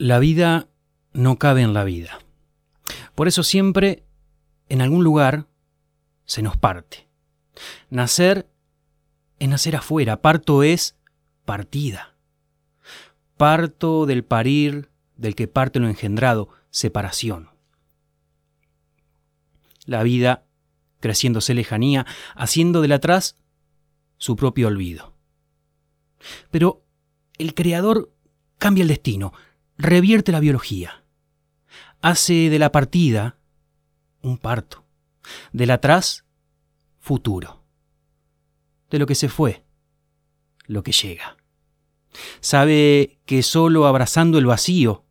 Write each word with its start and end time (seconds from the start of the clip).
La 0.00 0.18
vida 0.18 0.66
no 1.12 1.36
cabe 1.36 1.60
en 1.60 1.74
la 1.74 1.84
vida. 1.84 2.20
Por 3.14 3.28
eso 3.28 3.42
siempre, 3.42 4.02
en 4.70 4.80
algún 4.80 5.04
lugar, 5.04 5.46
se 6.24 6.40
nos 6.40 6.56
parte. 6.56 7.06
Nacer 7.90 8.48
es 9.38 9.46
nacer 9.50 9.76
afuera, 9.76 10.22
parto 10.22 10.62
es 10.62 10.96
partida. 11.44 12.14
Parto 13.36 14.06
del 14.06 14.24
parir, 14.24 14.88
del 15.18 15.34
que 15.34 15.48
parte 15.48 15.80
lo 15.80 15.88
engendrado, 15.88 16.48
separación. 16.70 17.50
La 19.84 20.02
vida 20.02 20.46
creciéndose 21.00 21.52
lejanía, 21.52 22.06
haciendo 22.34 22.80
del 22.80 22.92
atrás 22.92 23.36
su 24.16 24.34
propio 24.34 24.68
olvido. 24.68 25.12
Pero 26.50 26.86
el 27.36 27.52
Creador 27.52 28.10
cambia 28.56 28.80
el 28.80 28.88
destino, 28.88 29.34
revierte 29.80 30.30
la 30.30 30.40
biología, 30.40 31.04
hace 32.02 32.50
de 32.50 32.58
la 32.58 32.70
partida 32.70 33.38
un 34.22 34.36
parto, 34.36 34.84
del 35.52 35.70
atrás 35.70 36.24
futuro, 36.98 37.64
de 38.90 38.98
lo 38.98 39.06
que 39.06 39.14
se 39.14 39.28
fue, 39.28 39.64
lo 40.66 40.82
que 40.82 40.92
llega. 40.92 41.36
Sabe 42.40 43.18
que 43.24 43.42
solo 43.42 43.86
abrazando 43.86 44.38
el 44.38 44.46
vacío, 44.46 45.04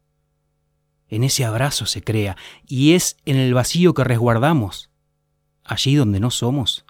en 1.07 1.23
ese 1.23 1.45
abrazo 1.45 1.87
se 1.87 2.03
crea, 2.03 2.37
y 2.67 2.93
es 2.93 3.17
en 3.25 3.37
el 3.37 3.53
vacío 3.55 3.95
que 3.95 4.03
resguardamos, 4.03 4.91
allí 5.63 5.95
donde 5.95 6.19
no 6.19 6.29
somos, 6.29 6.85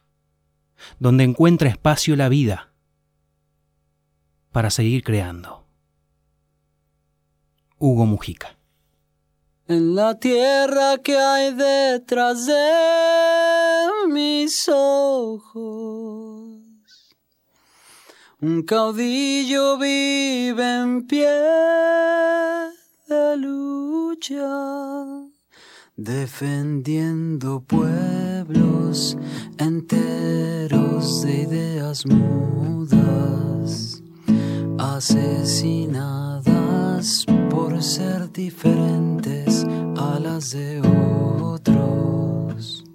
donde 1.00 1.24
encuentra 1.24 1.70
espacio 1.70 2.18
la 2.18 2.28
vida 2.28 2.74
para 4.52 4.70
seguir 4.70 5.04
creando. 5.04 5.59
Hugo 7.80 8.06
Mujica. 8.06 8.58
En 9.68 9.96
la 9.96 10.20
tierra 10.20 10.98
que 10.98 11.18
hay 11.18 11.54
detrás 11.54 12.46
de 12.46 13.88
mis 14.10 14.68
ojos, 14.68 16.60
un 18.42 18.64
caudillo 18.64 19.78
vive 19.78 20.82
en 20.82 21.08
pie 21.08 21.30
de 23.08 23.38
lucha, 23.38 24.44
defendiendo 25.96 27.62
pueblos 27.62 29.18
enteros 29.58 31.22
de 31.22 31.42
ideas 31.42 32.06
mudas, 32.06 33.99
asesinadas 34.80 36.46
por 37.50 37.84
ser 37.84 38.32
diferentes 38.32 39.68
a 39.98 40.20
las 40.20 40.52
de 40.52 40.82
otros. 41.42 42.86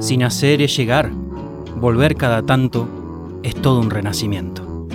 Sin 0.00 0.22
hacer 0.24 0.60
es 0.60 0.76
llegar, 0.76 1.10
volver 1.80 2.16
cada 2.16 2.42
tanto 2.42 2.88
es 3.42 3.54
todo 3.54 3.80
un 3.80 3.90
renacimiento. 3.90 4.88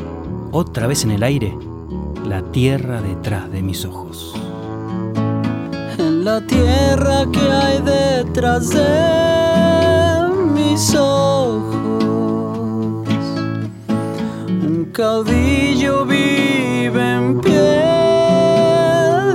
Otra 0.52 0.88
vez 0.88 1.04
en 1.04 1.12
el 1.12 1.23
aire, 1.23 1.58
la 2.28 2.42
tierra 2.52 3.02
detrás 3.02 3.52
de 3.52 3.62
mis 3.62 3.86
ojos. 3.86 4.39
La 6.23 6.42
tierra 6.42 7.25
que 7.31 7.39
hay 7.39 7.81
detrás 7.81 8.72
de 8.72 10.28
mis 10.53 10.94
ojos, 10.94 12.03
un 13.88 14.89
caudillo 14.92 16.06
vive 16.06 17.16
en 17.16 17.39
pie 17.39 17.71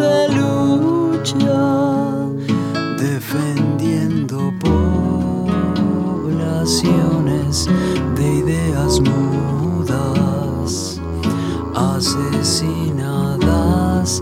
de 0.04 0.28
lucha, 0.36 1.64
defendiendo 2.98 4.52
poblaciones 6.20 7.66
de 8.14 8.34
ideas 8.42 9.00
mudas, 9.00 11.00
asesinadas 11.74 14.20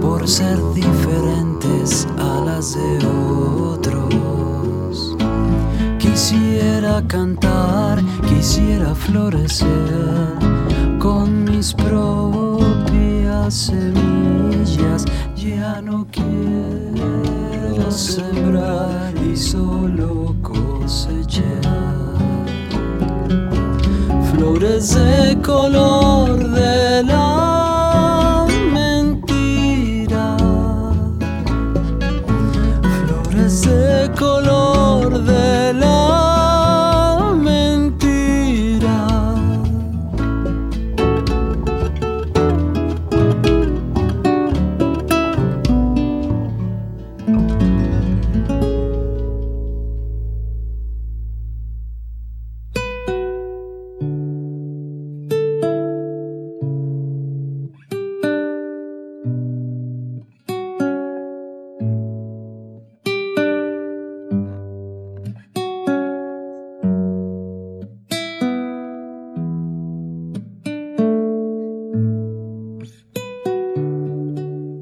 por 0.00 0.28
ser 0.28 0.56
diferentes 0.72 1.35
de 2.74 3.06
otros. 3.06 5.16
Quisiera 5.98 7.02
cantar, 7.06 8.02
quisiera 8.28 8.94
florecer 8.94 9.68
con 10.98 11.44
mis 11.44 11.72
propias 11.74 13.54
semillas. 13.54 15.04
Ya 15.36 15.80
no 15.80 16.06
quiero 16.10 17.90
sembrar 17.90 19.14
y 19.24 19.36
solo 19.36 20.34
cosechar 20.42 21.44
flores 24.32 24.94
de 24.94 25.40
color 25.40 26.45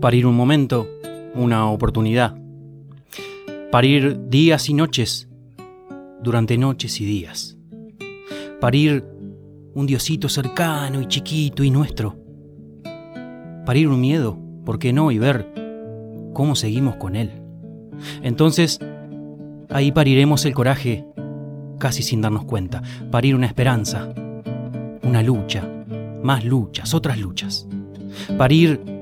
Parir 0.05 0.27
un 0.27 0.37
momento, 0.37 0.87
una 1.35 1.71
oportunidad. 1.71 2.37
Parir 3.73 4.29
días 4.29 4.69
y 4.69 4.75
noches, 4.75 5.31
durante 6.21 6.59
noches 6.59 7.01
y 7.01 7.07
días. 7.07 7.57
Parir 8.61 9.03
un 9.73 9.87
diosito 9.87 10.29
cercano 10.29 11.01
y 11.01 11.07
chiquito 11.07 11.65
y 11.65 11.71
nuestro. 11.71 12.19
Parir 13.65 13.89
un 13.89 13.99
miedo, 13.99 14.39
¿por 14.67 14.79
qué 14.79 14.93
no? 14.93 15.11
Y 15.11 15.19
ver 15.19 15.51
cómo 16.35 16.55
seguimos 16.55 16.97
con 16.97 17.17
él. 17.17 17.41
Entonces, 18.23 18.81
ahí 19.71 19.91
pariremos 19.91 20.45
el 20.45 20.53
coraje, 20.53 21.07
casi 21.79 22.03
sin 22.03 22.21
darnos 22.21 22.45
cuenta. 22.45 22.83
Parir 23.11 23.35
una 23.35 23.47
esperanza, 23.47 24.13
una 25.03 25.23
lucha, 25.23 25.67
más 26.23 26.45
luchas, 26.45 26.93
otras 26.93 27.19
luchas. 27.19 27.67
Parir 28.37 28.94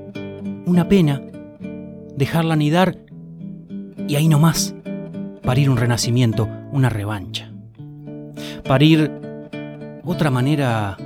una 0.65 0.87
pena, 0.87 1.21
dejarla 2.15 2.53
anidar 2.53 2.97
y 4.07 4.15
ahí 4.15 4.27
nomás 4.27 4.75
parir 5.41 5.69
un 5.69 5.77
renacimiento, 5.77 6.47
una 6.71 6.89
revancha. 6.89 7.51
Parir 8.63 9.11
otra 10.03 10.29
manera 10.29 10.97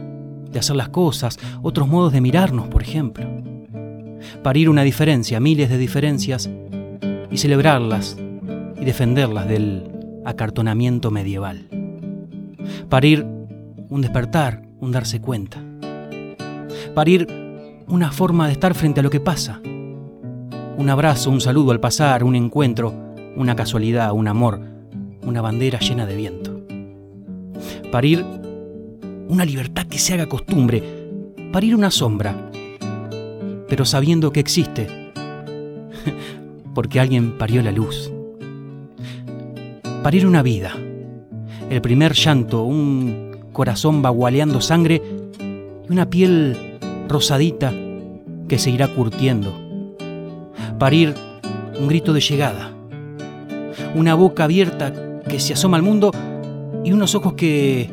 de 0.51 0.59
hacer 0.59 0.75
las 0.75 0.89
cosas, 0.89 1.38
otros 1.62 1.88
modos 1.88 2.13
de 2.13 2.21
mirarnos, 2.21 2.68
por 2.68 2.81
ejemplo. 2.81 3.25
Parir 4.44 4.69
una 4.69 4.83
diferencia, 4.83 5.39
miles 5.39 5.69
de 5.69 5.77
diferencias, 5.77 6.50
y 7.30 7.38
celebrarlas 7.38 8.18
y 8.80 8.86
defenderlas 8.86 9.48
del 9.48 9.92
acartonamiento 10.25 11.12
medieval. 11.12 11.68
Parir 12.89 13.25
un 13.89 14.01
despertar, 14.01 14.63
un 14.80 14.92
darse 14.92 15.21
cuenta. 15.21 15.62
Parir 16.94 17.27
una 17.88 18.12
forma 18.12 18.48
de 18.48 18.54
estar 18.54 18.75
frente 18.75 19.00
a 19.00 19.04
lo 19.04 19.10
que 19.10 19.19
pasa. 19.19 19.62
Un 19.63 20.89
abrazo, 20.89 21.31
un 21.31 21.39
saludo 21.42 21.72
al 21.72 21.80
pasar, 21.80 22.24
un 22.24 22.36
encuentro, 22.36 22.94
una 23.36 23.56
casualidad, 23.56 24.12
un 24.12 24.28
amor, 24.28 24.60
una 25.24 25.42
bandera 25.42 25.80
llena 25.80 26.06
de 26.06 26.16
viento. 26.16 26.62
Parir 27.92 28.25
una 29.30 29.45
libertad 29.45 29.88
que 29.88 30.00
se 30.00 30.13
haga 30.13 30.28
costumbre, 30.28 30.84
parir 31.51 31.75
una 31.75 31.89
sombra, 31.89 32.36
pero 33.69 33.86
sabiendo 33.86 34.31
que 34.31 34.42
existe, 34.42 35.12
porque 36.74 37.00
alguien 37.00 37.38
parió 37.38 37.62
la 37.63 37.72
luz. 37.72 38.12
Parir 40.04 40.28
una 40.28 40.44
vida, 40.44 40.74
el 41.69 41.81
primer 41.81 42.13
llanto, 42.13 42.63
un 42.63 43.38
corazón 43.54 44.01
bagualeando 44.01 44.62
sangre 44.62 45.01
y 45.39 45.92
una 45.92 46.10
piel 46.10 46.67
rosadita 47.07 47.74
que 48.48 48.57
se 48.57 48.71
irá 48.71 48.88
curtiendo. 48.88 49.54
Parir 50.80 51.13
un 51.80 51.88
grito 51.88 52.13
de 52.13 52.21
llegada, 52.21 52.74
una 53.95 54.15
boca 54.15 54.44
abierta 54.45 55.21
que 55.27 55.39
se 55.39 55.54
asoma 55.54 55.77
al 55.77 55.83
mundo 55.83 56.12
y 56.83 56.92
unos 56.92 57.15
ojos 57.15 57.33
que, 57.33 57.89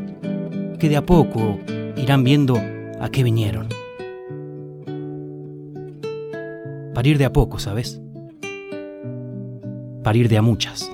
que 0.78 0.88
de 0.88 0.96
a 0.96 1.04
poco 1.04 1.58
irán 1.96 2.24
viendo 2.24 2.56
a 3.00 3.08
qué 3.10 3.22
vinieron. 3.22 3.68
Parir 6.94 7.18
de 7.18 7.24
a 7.24 7.32
poco, 7.32 7.58
¿sabes? 7.58 8.00
Parir 10.02 10.28
de 10.28 10.38
a 10.38 10.42
muchas. 10.42 10.90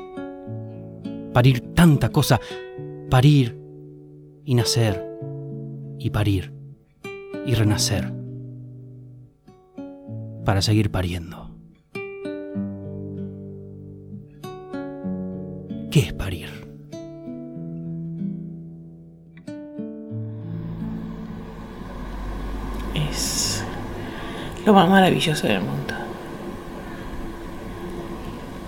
Parir 1.32 1.60
tanta 1.74 2.08
cosa. 2.08 2.40
Parir 3.10 3.60
y 4.44 4.54
nacer 4.54 5.04
y 5.98 6.10
parir 6.10 6.59
y 7.46 7.54
renacer. 7.54 8.12
Para 10.44 10.62
seguir 10.62 10.90
pariendo. 10.90 11.50
¿Qué 15.90 16.00
es 16.00 16.12
parir? 16.12 16.48
Es 22.94 23.64
lo 24.64 24.72
más 24.72 24.88
maravilloso 24.88 25.46
del 25.46 25.60
mundo. 25.60 25.94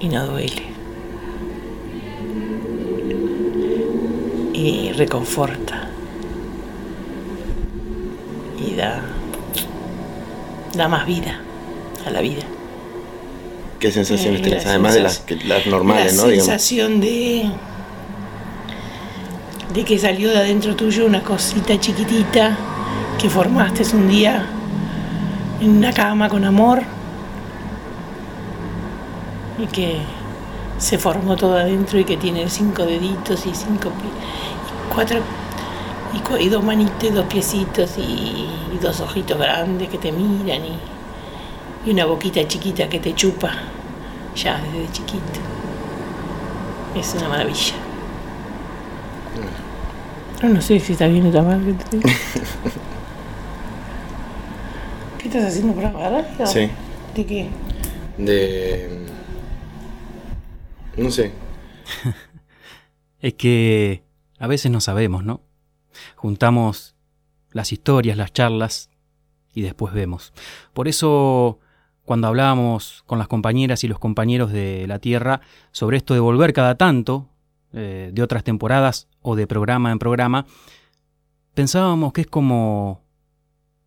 Y 0.00 0.08
no 0.08 0.26
duele. 0.26 0.62
Y 4.52 4.92
reconforta. 4.92 5.81
Y 8.64 8.74
da, 8.76 9.02
da 10.74 10.88
más 10.88 11.06
vida 11.06 11.38
a 12.06 12.10
la 12.10 12.20
vida. 12.20 12.42
¿Qué 13.80 13.90
sensaciones 13.90 14.40
Eh, 14.40 14.44
tenés? 14.44 14.64
la 14.64 14.70
Además 14.70 14.94
de 14.94 15.00
las, 15.02 15.12
sensación- 15.14 15.38
que- 15.40 15.48
las 15.48 15.66
normales, 15.66 16.16
la 16.16 16.22
¿no? 16.22 16.28
Digamos. 16.28 16.46
sensación 16.46 17.00
de 17.00 17.50
de 19.74 19.84
que 19.84 19.98
salió 19.98 20.28
de 20.28 20.36
adentro 20.36 20.76
tuyo 20.76 21.06
una 21.06 21.22
cosita 21.22 21.80
chiquitita 21.80 22.56
que 23.18 23.30
formaste 23.30 23.84
un 23.96 24.06
día 24.06 24.44
en 25.60 25.70
una 25.78 25.92
cama 25.94 26.28
con 26.28 26.44
amor 26.44 26.82
y 29.58 29.66
que 29.68 29.96
se 30.78 30.98
formó 30.98 31.36
todo 31.36 31.56
adentro 31.56 31.98
y 31.98 32.04
que 32.04 32.18
tiene 32.18 32.48
cinco 32.50 32.82
deditos 32.84 33.46
y 33.46 33.54
cinco 33.54 33.88
y 33.88 34.94
cuatro 34.94 35.20
y, 36.40 36.48
dos 36.48 36.62
manitos 36.64 37.04
y 37.04 37.10
dos 37.10 37.26
piecitos 37.26 37.96
y, 37.98 38.02
y 38.74 38.78
dos 38.80 39.00
ojitos 39.00 39.38
grandes 39.38 39.88
que 39.88 39.98
te 39.98 40.12
miran 40.12 40.62
y, 40.64 40.78
y 41.86 41.90
una 41.92 42.04
boquita 42.06 42.46
chiquita 42.46 42.88
que 42.88 42.98
te 43.00 43.14
chupa 43.14 43.50
ya 44.36 44.60
desde 44.60 44.90
chiquito. 44.92 45.40
Es 46.96 47.14
una 47.14 47.28
maravilla. 47.28 47.74
No, 50.42 50.48
no 50.48 50.60
sé 50.60 50.78
si 50.80 50.92
está 50.92 51.06
bien 51.06 51.24
o 51.24 51.28
está 51.28 51.42
mal. 51.42 51.60
¿qué 51.64 51.72
te- 51.98 52.00
¿Qué 55.18 55.28
estás 55.28 55.44
haciendo 55.44 55.72
por 55.74 55.84
la 55.84 55.92
radio? 55.92 56.46
Sí. 56.46 56.68
¿De 57.14 57.26
qué? 57.26 57.48
De. 58.18 59.06
No 60.96 61.10
sé. 61.10 61.32
Es 63.20 63.34
que 63.34 64.02
a 64.40 64.48
veces 64.48 64.72
no 64.72 64.80
sabemos, 64.80 65.22
¿no? 65.22 65.42
Juntamos 66.16 66.94
las 67.50 67.72
historias, 67.72 68.16
las 68.16 68.32
charlas 68.32 68.90
y 69.54 69.62
después 69.62 69.92
vemos. 69.92 70.32
Por 70.72 70.88
eso, 70.88 71.58
cuando 72.04 72.28
hablábamos 72.28 73.02
con 73.06 73.18
las 73.18 73.28
compañeras 73.28 73.84
y 73.84 73.88
los 73.88 73.98
compañeros 73.98 74.52
de 74.52 74.86
la 74.86 74.98
Tierra 74.98 75.40
sobre 75.70 75.96
esto 75.96 76.14
de 76.14 76.20
volver 76.20 76.52
cada 76.52 76.76
tanto, 76.76 77.28
eh, 77.72 78.10
de 78.12 78.22
otras 78.22 78.44
temporadas 78.44 79.08
o 79.22 79.36
de 79.36 79.46
programa 79.46 79.92
en 79.92 79.98
programa, 79.98 80.46
pensábamos 81.54 82.12
que 82.12 82.22
es 82.22 82.26
como, 82.26 83.02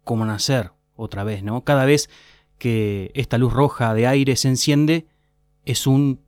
como 0.03 0.25
nacer 0.25 0.71
otra 0.95 1.23
vez, 1.23 1.43
¿no? 1.43 1.63
Cada 1.63 1.85
vez 1.85 2.09
que 2.57 3.11
esta 3.15 3.37
luz 3.37 3.53
roja 3.53 3.93
de 3.93 4.07
aire 4.07 4.35
se 4.35 4.47
enciende, 4.47 5.07
es 5.65 5.87
un 5.87 6.21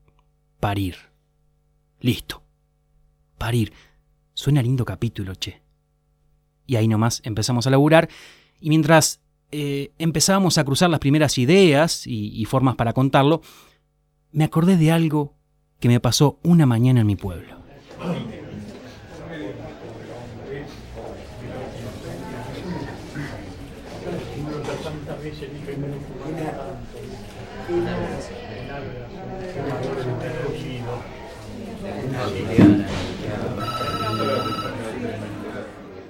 parir. 0.60 0.98
Listo. 2.00 2.44
Parir. 3.38 3.72
Suena 4.34 4.62
lindo 4.62 4.86
capítulo, 4.86 5.36
che. 5.36 5.67
Y 6.68 6.76
ahí 6.76 6.88
nomás 6.88 7.22
empezamos 7.24 7.66
a 7.66 7.72
laburar. 7.72 8.10
Y 8.62 8.70
mientras 8.70 9.22
eh, 9.52 9.92
empezábamos 9.98 10.58
a 10.60 10.64
cruzar 10.64 10.90
las 10.90 11.00
primeras 11.00 11.38
ideas 11.38 12.06
y, 12.06 12.40
y 12.40 12.46
formas 12.46 12.76
para 12.76 12.94
contarlo, 12.94 13.42
me 14.32 14.44
acordé 14.44 14.78
de 14.78 14.92
algo 14.92 15.34
que 15.80 15.88
me 15.88 16.00
pasó 16.00 16.40
una 16.44 16.66
mañana 16.66 17.02
en 17.02 17.08
mi 17.08 17.16
pueblo. 17.16 17.57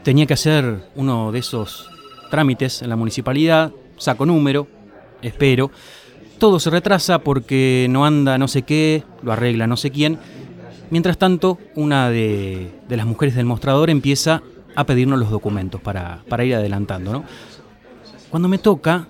Tenía 0.08 0.26
que 0.26 0.36
hacer 0.36 0.88
uno 0.96 1.34
de 1.34 1.40
esos 1.40 1.90
trámites 2.32 2.82
en 2.82 2.88
la 2.88 2.96
municipalidad, 2.96 3.74
saco 3.98 4.26
número, 4.26 4.66
espero. 5.22 5.70
Todo 6.40 6.62
se 6.62 6.70
retrasa 6.70 7.20
porque 7.20 7.88
no 7.90 8.06
anda 8.06 8.38
no 8.38 8.48
sé 8.48 8.62
qué, 8.62 9.04
lo 9.22 9.34
arregla 9.34 9.68
no 9.68 9.76
sé 9.76 9.92
quién. 9.92 10.18
Mientras 10.92 11.18
tanto, 11.18 11.58
una 11.76 12.10
de, 12.10 12.72
las 12.88 13.06
mujeres 13.06 13.36
del 13.36 13.48
mostrador 13.48 13.90
empieza 13.90 14.42
a 14.78 14.86
pedirnos 14.86 15.20
los 15.20 15.30
documentos 15.30 15.82
para, 15.82 16.24
para 16.30 16.46
ir 16.46 16.56
adelantando. 16.56 17.12
¿no? 17.12 17.26
Cuando 18.30 18.48
me 18.48 18.60
toca, 18.60 19.10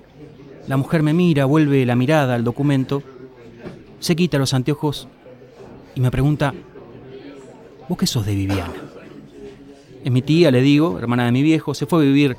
la 0.67 0.77
mujer 0.77 1.03
me 1.03 1.13
mira, 1.13 1.45
vuelve 1.45 1.85
la 1.85 1.95
mirada 1.95 2.33
al 2.33 2.43
documento, 2.43 3.03
se 3.99 4.15
quita 4.15 4.39
los 4.39 4.51
anteojos 4.55 5.07
y 5.93 6.01
me 6.01 6.09
pregunta, 6.09 6.55
¿vos 7.87 7.99
qué 7.99 8.07
sos 8.07 8.25
de 8.25 8.33
Viviana? 8.33 8.96
Es 10.07 10.13
mi 10.13 10.21
tía, 10.21 10.51
le 10.51 10.61
digo, 10.61 10.97
hermana 10.99 11.25
de 11.25 11.33
mi 11.33 11.43
viejo, 11.43 11.73
se 11.73 11.85
fue 11.85 11.99
a 11.99 12.05
vivir 12.05 12.37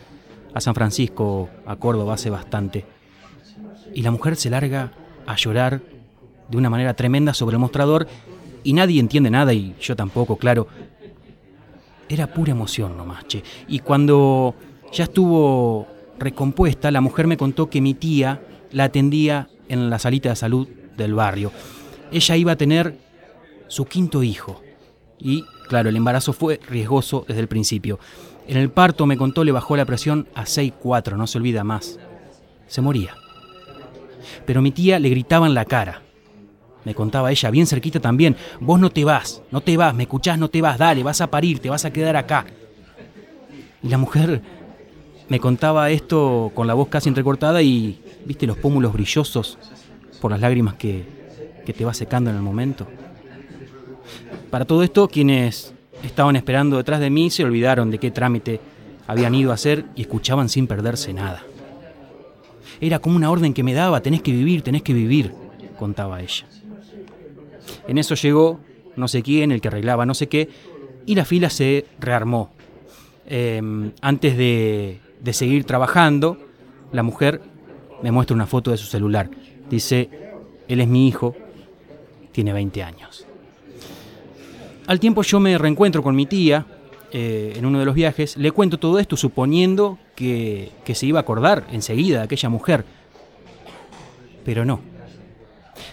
a 0.55 0.61
San 0.63 0.75
Francisco, 0.75 1.51
a 1.67 1.77
Córdoba, 1.77 2.15
hace 2.15 2.31
bastante. 2.31 2.87
Y 3.95 4.01
la 4.01 4.11
mujer 4.11 4.37
se 4.37 4.49
larga 4.49 4.91
a 5.27 5.37
llorar 5.37 5.83
de 6.49 6.57
una 6.57 6.71
manera 6.71 6.95
tremenda 6.95 7.35
sobre 7.35 7.57
el 7.57 7.61
mostrador 7.61 8.09
y 8.65 8.73
nadie 8.73 9.01
entiende 9.01 9.31
nada 9.31 9.53
y 9.53 9.75
yo 9.83 9.95
tampoco, 9.95 10.37
claro. 10.37 10.67
Era 12.09 12.29
pura 12.29 12.53
emoción 12.53 12.97
nomás, 12.97 13.27
che. 13.27 13.43
Y 13.69 13.81
cuando 13.81 14.55
ya 14.91 15.05
estuvo 15.05 15.87
recompuesta, 16.19 16.91
la 16.91 17.03
mujer 17.03 17.27
me 17.27 17.37
contó 17.37 17.69
que 17.69 17.83
mi 17.83 17.93
tía 17.93 18.41
la 18.73 18.85
atendía 18.85 19.51
en 19.69 19.91
la 19.91 19.99
salita 19.99 20.31
de 20.31 20.37
salud 20.37 20.67
del 20.97 21.13
barrio. 21.13 21.53
Ella 22.13 22.35
iba 22.35 22.53
a 22.53 22.57
tener 22.57 22.97
su 23.67 23.85
quinto 23.85 24.23
hijo. 24.23 24.63
Y, 25.19 25.45
claro, 25.69 25.89
el 25.89 25.97
embarazo 25.97 26.33
fue 26.33 26.61
riesgoso 26.69 27.25
desde 27.29 27.41
el 27.41 27.49
principio. 27.49 27.99
En 28.47 28.57
el 28.57 28.71
parto, 28.71 29.07
me 29.07 29.17
contó, 29.17 29.45
le 29.45 29.53
bajó 29.53 29.77
la 29.77 29.85
presión 29.85 30.27
a 30.35 30.45
6,4, 30.45 31.17
no 31.17 31.27
se 31.27 31.39
olvida 31.39 31.65
más. 31.65 31.99
Se 32.67 32.81
moría. 32.81 33.15
Pero 34.47 34.63
mi 34.63 34.73
tía 34.73 34.99
le 34.99 35.11
gritaba 35.11 35.47
en 35.47 35.55
la 35.55 35.65
cara. 35.65 36.03
Me 36.85 36.95
contaba 36.95 37.31
ella, 37.31 37.51
bien 37.51 37.67
cerquita 37.67 38.01
también, 38.01 38.37
vos 38.61 38.81
no 38.81 38.89
te 38.89 39.05
vas, 39.05 39.43
no 39.51 39.61
te 39.61 39.77
vas, 39.77 39.95
me 39.95 40.05
escuchás, 40.05 40.39
no 40.39 40.49
te 40.49 40.63
vas, 40.63 40.79
dale, 40.79 41.03
vas 41.03 41.21
a 41.21 41.31
parir, 41.31 41.59
te 41.59 41.69
vas 41.69 41.85
a 41.85 41.93
quedar 41.93 42.17
acá. 42.17 42.47
Y 43.83 43.89
la 43.89 43.99
mujer 43.99 44.41
me 45.29 45.39
contaba 45.39 45.91
esto 45.91 46.51
con 46.55 46.67
la 46.67 46.75
voz 46.75 46.89
casi 46.89 47.11
entrecortada 47.11 47.61
y, 47.61 48.01
viste, 48.25 48.47
los 48.47 48.57
pómulos 48.57 48.93
brillosos 48.93 49.59
por 50.21 50.31
las 50.31 50.41
lágrimas 50.41 50.75
que, 50.75 51.05
que 51.67 51.75
te 51.75 51.85
va 51.85 51.93
secando 51.93 52.31
en 52.31 52.37
el 52.37 52.43
momento. 52.43 52.87
Para 54.51 54.65
todo 54.65 54.83
esto, 54.83 55.09
quienes 55.09 55.75
estaban 56.03 56.37
esperando 56.37 56.77
detrás 56.77 57.01
de 57.01 57.11
mí 57.11 57.31
se 57.31 57.45
olvidaron 57.45 57.91
de 57.91 57.99
qué 57.99 58.11
trámite 58.11 58.61
habían 59.07 59.35
ido 59.35 59.51
a 59.51 59.55
hacer 59.55 59.85
y 59.97 60.03
escuchaban 60.03 60.49
sin 60.49 60.67
perderse 60.67 61.13
nada. 61.13 61.43
Era 62.81 62.99
como 62.99 63.17
una 63.17 63.31
orden 63.31 63.55
que 63.55 63.63
me 63.63 63.75
daba, 63.75 64.01
tenés 64.01 64.23
que 64.23 64.33
vivir, 64.33 64.63
tenés 64.63 64.83
que 64.83 64.93
vivir, 64.93 65.33
contaba 65.79 66.21
ella. 66.21 66.47
En 67.87 67.99
eso 67.99 68.15
llegó 68.15 68.61
no 68.97 69.09
sé 69.09 69.23
quién, 69.23 69.53
el 69.53 69.61
que 69.61 69.69
arreglaba 69.69 70.05
no 70.05 70.15
sé 70.15 70.29
qué, 70.29 70.49
y 71.07 71.15
la 71.15 71.25
fila 71.25 71.51
se 71.51 71.87
rearmó. 72.01 72.51
Eh, 73.27 73.61
antes 74.01 74.37
de, 74.37 75.01
de 75.21 75.33
seguir 75.33 75.65
trabajando, 75.65 76.39
la 76.93 77.03
mujer 77.03 77.41
me 78.03 78.11
muestra 78.11 78.35
una 78.35 78.47
foto 78.47 78.71
de 78.71 78.77
su 78.77 78.87
celular. 78.87 79.31
Dice, 79.71 80.09
él 80.67 80.81
es 80.81 80.89
mi 80.89 81.09
hijo, 81.09 81.35
tiene 82.33 82.53
20 82.53 82.83
años. 82.83 83.28
Al 84.89 85.01
tiempo 85.01 85.21
yo 85.23 85.39
me 85.39 85.59
reencuentro 85.59 86.03
con 86.03 86.17
mi 86.17 86.25
tía 86.25 86.65
eh, 87.13 87.53
en 87.57 87.67
uno 87.67 87.79
de 87.79 87.85
los 87.85 87.95
viajes, 87.95 88.39
le 88.39 88.53
cuento 88.53 88.79
todo 88.79 88.99
esto 88.99 89.19
suponiendo 89.19 89.99
que, 90.17 90.73
que 90.83 90.95
se 90.95 91.05
iba 91.05 91.19
a 91.19 91.23
acordar 91.23 91.67
enseguida 91.71 92.21
de 92.21 92.25
aquella 92.25 92.49
mujer. 92.49 92.87
Pero 94.47 94.65
no. 94.65 94.81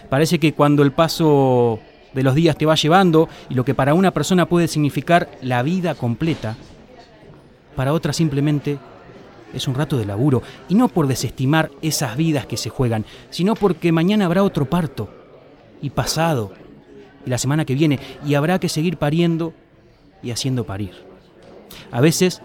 Parece 0.08 0.38
que 0.38 0.54
cuando 0.54 0.82
el 0.82 0.92
paso 0.92 1.78
de 2.14 2.22
los 2.22 2.34
días 2.34 2.56
te 2.56 2.64
va 2.64 2.74
llevando 2.74 3.28
y 3.50 3.54
lo 3.54 3.66
que 3.66 3.74
para 3.74 3.92
una 3.92 4.12
persona 4.12 4.46
puede 4.46 4.66
significar 4.66 5.28
la 5.42 5.62
vida 5.62 5.94
completa, 5.94 6.56
para 7.76 7.92
otra 7.92 8.14
simplemente 8.14 8.78
es 9.52 9.68
un 9.68 9.74
rato 9.74 9.98
de 9.98 10.06
laburo. 10.06 10.42
Y 10.70 10.74
no 10.74 10.88
por 10.88 11.06
desestimar 11.06 11.70
esas 11.82 12.16
vidas 12.16 12.46
que 12.46 12.56
se 12.56 12.70
juegan, 12.70 13.04
sino 13.28 13.56
porque 13.56 13.92
mañana 13.92 14.24
habrá 14.24 14.42
otro 14.42 14.64
parto, 14.64 15.10
y 15.82 15.90
pasado, 15.90 16.54
y 17.26 17.30
la 17.30 17.38
semana 17.38 17.64
que 17.64 17.74
viene, 17.74 17.98
y 18.24 18.34
habrá 18.34 18.58
que 18.58 18.68
seguir 18.68 18.96
pariendo 18.96 19.52
y 20.22 20.30
haciendo 20.30 20.64
parir. 20.64 20.94
A 21.90 22.00
veces, 22.00 22.40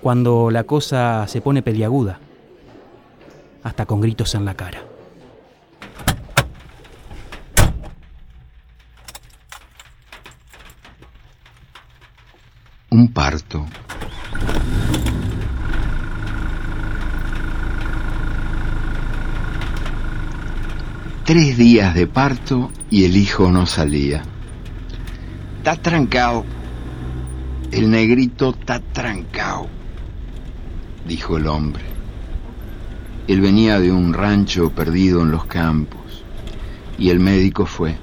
cuando 0.00 0.50
la 0.50 0.64
cosa 0.64 1.26
se 1.26 1.40
pone 1.40 1.62
peliaguda, 1.62 2.20
hasta 3.62 3.86
con 3.86 4.02
gritos 4.02 4.34
en 4.34 4.44
la 4.44 4.54
cara. 4.54 4.84
Un 12.90 13.12
parto. 13.12 13.66
Tres 21.24 21.56
días 21.56 21.94
de 21.94 22.06
parto 22.06 22.70
y 22.90 23.06
el 23.06 23.16
hijo 23.16 23.50
no 23.50 23.64
salía. 23.64 24.22
Está 25.56 25.74
trancado. 25.74 26.44
El 27.72 27.90
negrito 27.90 28.50
está 28.50 28.80
trancado, 28.80 29.66
dijo 31.08 31.38
el 31.38 31.46
hombre. 31.46 31.82
Él 33.26 33.40
venía 33.40 33.80
de 33.80 33.90
un 33.90 34.12
rancho 34.12 34.68
perdido 34.72 35.22
en 35.22 35.30
los 35.30 35.46
campos 35.46 36.02
y 36.98 37.08
el 37.08 37.20
médico 37.20 37.64
fue, 37.64 37.96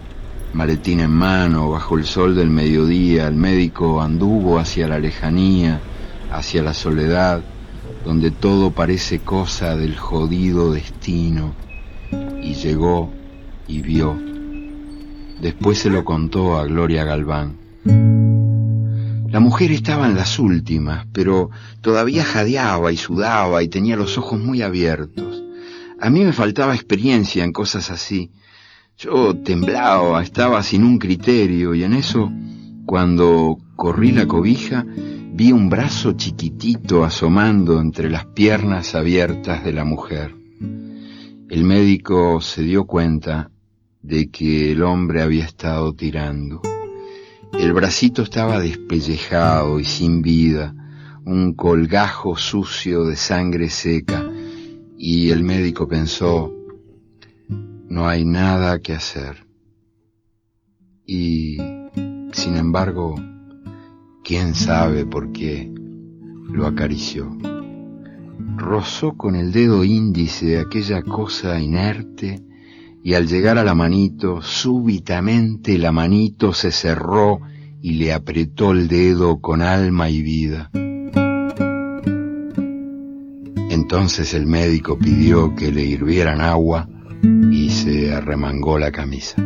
maletín 0.53 0.99
en 0.99 1.11
mano, 1.11 1.69
bajo 1.69 1.99
el 1.99 2.05
sol 2.05 2.35
del 2.35 2.49
mediodía, 2.49 3.27
el 3.27 3.35
médico 3.35 4.01
anduvo 4.01 4.57
hacia 4.57 4.87
la 4.87 4.97
lejanía, 4.97 5.79
hacia 6.31 6.63
la 6.63 6.73
soledad, 6.73 7.43
donde 8.03 8.31
todo 8.31 8.71
parece 8.71 9.19
cosa 9.19 9.75
del 9.75 9.95
jodido 9.95 10.73
destino 10.73 11.53
y 12.41 12.53
llegó 12.55 13.11
y 13.67 13.81
vio. 13.81 14.17
Después 15.41 15.79
se 15.79 15.89
lo 15.89 16.05
contó 16.05 16.57
a 16.57 16.65
Gloria 16.65 17.03
Galván. 17.03 17.57
La 19.29 19.39
mujer 19.39 19.71
estaba 19.71 20.07
en 20.07 20.15
las 20.15 20.39
últimas, 20.39 21.07
pero 21.13 21.49
todavía 21.81 22.23
jadeaba 22.23 22.91
y 22.91 22.97
sudaba 22.97 23.63
y 23.63 23.69
tenía 23.69 23.95
los 23.95 24.17
ojos 24.17 24.39
muy 24.39 24.61
abiertos. 24.61 25.41
A 25.99 26.09
mí 26.09 26.23
me 26.25 26.33
faltaba 26.33 26.75
experiencia 26.75 27.43
en 27.43 27.53
cosas 27.53 27.91
así. 27.91 28.31
Yo 28.97 29.35
temblaba, 29.35 30.21
estaba 30.21 30.61
sin 30.63 30.83
un 30.83 30.99
criterio 30.99 31.73
y 31.73 31.83
en 31.83 31.93
eso, 31.93 32.31
cuando 32.85 33.57
corrí 33.75 34.11
la 34.11 34.27
cobija, 34.27 34.85
vi 34.87 35.51
un 35.51 35.69
brazo 35.69 36.11
chiquitito 36.13 37.03
asomando 37.03 37.79
entre 37.79 38.09
las 38.09 38.25
piernas 38.25 38.95
abiertas 38.95 39.63
de 39.63 39.73
la 39.73 39.85
mujer. 39.85 40.35
El 41.51 41.65
médico 41.65 42.39
se 42.39 42.63
dio 42.63 42.85
cuenta 42.85 43.51
de 44.01 44.29
que 44.29 44.71
el 44.71 44.83
hombre 44.83 45.21
había 45.21 45.43
estado 45.43 45.93
tirando. 45.93 46.61
El 47.51 47.73
bracito 47.73 48.21
estaba 48.21 48.57
despellejado 48.57 49.77
y 49.77 49.83
sin 49.83 50.21
vida, 50.21 50.73
un 51.25 51.53
colgajo 51.53 52.37
sucio 52.37 53.03
de 53.03 53.17
sangre 53.17 53.69
seca, 53.69 54.25
y 54.97 55.31
el 55.31 55.43
médico 55.43 55.89
pensó, 55.89 56.53
no 57.89 58.07
hay 58.07 58.23
nada 58.23 58.79
que 58.79 58.93
hacer. 58.93 59.45
Y, 61.05 61.57
sin 62.31 62.55
embargo, 62.55 63.15
quién 64.23 64.55
sabe 64.55 65.05
por 65.05 65.33
qué 65.33 65.69
lo 66.49 66.65
acarició. 66.65 67.37
Rozó 68.61 69.17
con 69.17 69.35
el 69.35 69.51
dedo 69.51 69.83
índice 69.83 70.59
aquella 70.59 71.01
cosa 71.01 71.59
inerte 71.59 72.43
y 73.03 73.15
al 73.15 73.27
llegar 73.27 73.57
a 73.57 73.63
la 73.63 73.73
manito, 73.73 74.43
súbitamente 74.43 75.79
la 75.79 75.91
manito 75.91 76.53
se 76.53 76.71
cerró 76.71 77.39
y 77.81 77.93
le 77.93 78.13
apretó 78.13 78.73
el 78.73 78.87
dedo 78.87 79.41
con 79.41 79.63
alma 79.63 80.11
y 80.11 80.21
vida. 80.21 80.69
Entonces 83.71 84.35
el 84.35 84.45
médico 84.45 84.95
pidió 84.95 85.55
que 85.55 85.71
le 85.71 85.83
hirvieran 85.83 86.39
agua 86.39 86.87
y 87.51 87.71
se 87.71 88.13
arremangó 88.13 88.77
la 88.77 88.91
camisa. 88.91 89.43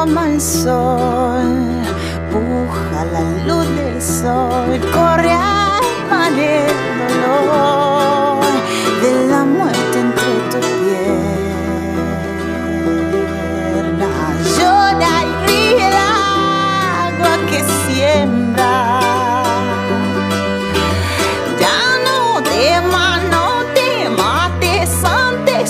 Asoma 0.00 0.28
el 0.28 0.40
sol, 0.40 1.82
puja 2.32 3.04
la 3.12 3.20
luz 3.46 3.66
del 3.76 4.00
sol, 4.00 4.80
corre 4.94 5.30
al 5.30 5.82
mar 6.08 6.32
el 6.32 6.72
dolor 7.26 8.40
de 9.02 9.26
la 9.28 9.44
muerte 9.44 10.00
entre 10.00 10.32
tus 10.50 10.66
piernas. 10.80 11.20
Llora 14.56 15.12
el 15.22 15.30
río 15.46 15.84
el 15.86 15.96
agua 17.12 17.32
que 17.50 17.60
siembra. 17.84 18.74
Ya 21.60 21.80
no 22.06 22.18
te 22.42 22.60
no 23.30 23.46
te 23.74 23.88
mates 24.08 24.90
antes 25.04 25.68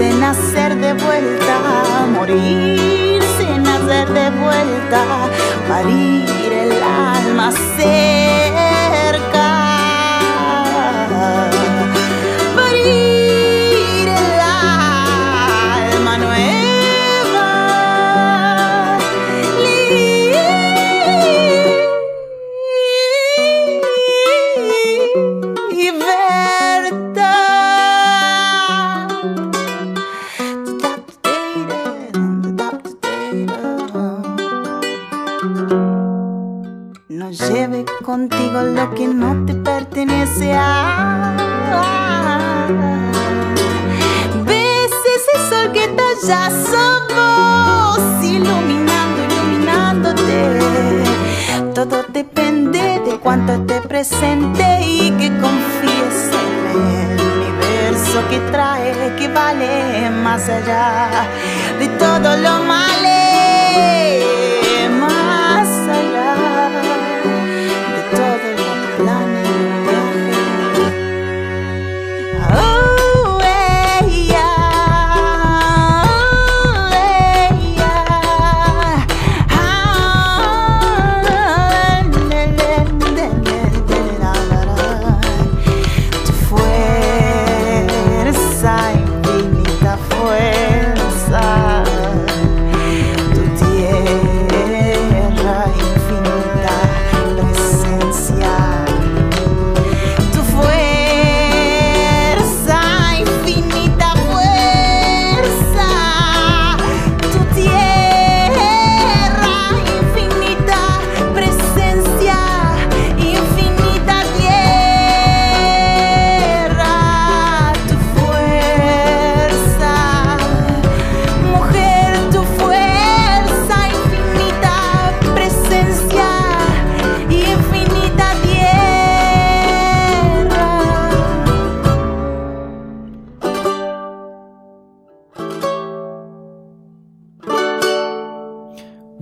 morirse, 0.00 0.18
nacer 0.18 0.76
de 0.76 0.92
vuelta, 0.94 2.06
morirse, 2.14 3.58
nacer 3.58 4.08
de 4.08 4.30
vuelta, 4.30 5.28
parir 5.68 6.52
el 6.52 6.82
alma 6.82 7.52
cerca. 7.76 8.49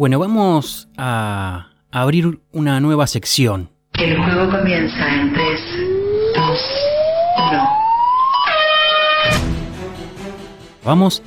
Bueno, 0.09 0.21
vamos 0.21 0.89
a 0.97 1.67
abrir 1.91 2.41
una 2.51 2.81
nueva 2.81 3.07
sección. 3.07 3.69
El 3.93 4.17
juego 4.17 4.51
comienza 4.51 5.07
en 5.07 5.35
3, 5.35 5.61
2, 6.35 6.61
1. 7.51 7.69
Vamos 10.83 11.23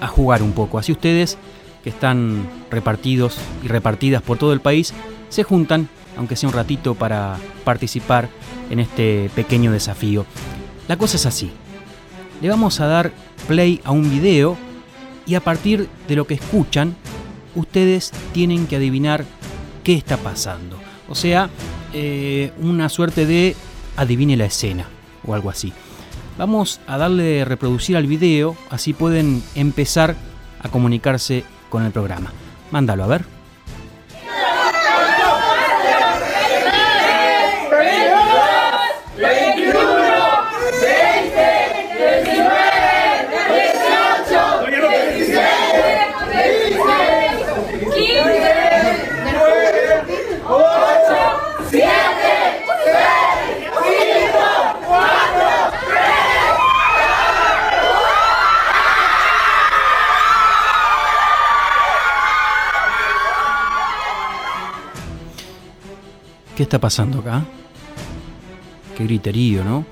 a 0.00 0.08
jugar 0.08 0.42
un 0.42 0.50
poco. 0.50 0.80
Así 0.80 0.90
ustedes, 0.90 1.38
que 1.84 1.90
están 1.90 2.50
repartidos 2.68 3.38
y 3.62 3.68
repartidas 3.68 4.22
por 4.22 4.38
todo 4.38 4.52
el 4.54 4.60
país, 4.60 4.92
se 5.28 5.44
juntan, 5.44 5.88
aunque 6.16 6.34
sea 6.34 6.48
un 6.48 6.56
ratito, 6.56 6.96
para 6.96 7.36
participar 7.62 8.28
en 8.70 8.80
este 8.80 9.30
pequeño 9.36 9.70
desafío. 9.70 10.26
La 10.88 10.96
cosa 10.96 11.16
es 11.16 11.26
así. 11.26 11.52
Le 12.42 12.48
vamos 12.48 12.80
a 12.80 12.88
dar 12.88 13.12
play 13.46 13.80
a 13.84 13.92
un 13.92 14.10
video 14.10 14.56
y 15.26 15.36
a 15.36 15.40
partir 15.40 15.88
de 16.08 16.16
lo 16.16 16.26
que 16.26 16.34
escuchan, 16.34 16.96
ustedes 17.54 18.12
tienen 18.32 18.66
que 18.66 18.76
adivinar 18.76 19.24
qué 19.84 19.94
está 19.94 20.16
pasando. 20.16 20.78
O 21.08 21.14
sea, 21.14 21.50
eh, 21.92 22.52
una 22.60 22.88
suerte 22.88 23.26
de 23.26 23.56
adivine 23.96 24.36
la 24.36 24.46
escena 24.46 24.86
o 25.26 25.34
algo 25.34 25.50
así. 25.50 25.72
Vamos 26.38 26.80
a 26.86 26.96
darle 26.96 27.44
reproducir 27.44 27.96
al 27.96 28.06
video, 28.06 28.56
así 28.70 28.92
pueden 28.92 29.42
empezar 29.54 30.16
a 30.62 30.68
comunicarse 30.68 31.44
con 31.68 31.84
el 31.84 31.92
programa. 31.92 32.32
Mándalo 32.70 33.04
a 33.04 33.08
ver. 33.08 33.39
¿Qué 66.60 66.64
está 66.64 66.78
pasando 66.78 67.20
acá? 67.20 67.42
Qué 68.94 69.04
griterío, 69.04 69.64
¿no? 69.64 69.86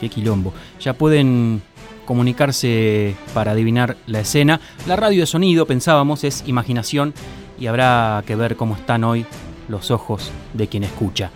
Qué 0.00 0.08
quilombo. 0.08 0.52
Ya 0.80 0.94
pueden 0.94 1.62
comunicarse 2.04 3.14
para 3.32 3.52
adivinar 3.52 3.96
la 4.08 4.18
escena. 4.18 4.60
La 4.88 4.96
radio 4.96 5.20
de 5.20 5.26
sonido, 5.26 5.66
pensábamos, 5.66 6.24
es 6.24 6.42
imaginación 6.48 7.14
y 7.60 7.68
habrá 7.68 8.24
que 8.26 8.34
ver 8.34 8.56
cómo 8.56 8.74
están 8.74 9.04
hoy 9.04 9.24
los 9.68 9.92
ojos 9.92 10.32
de 10.52 10.66
quien 10.66 10.82
escucha. 10.82 11.30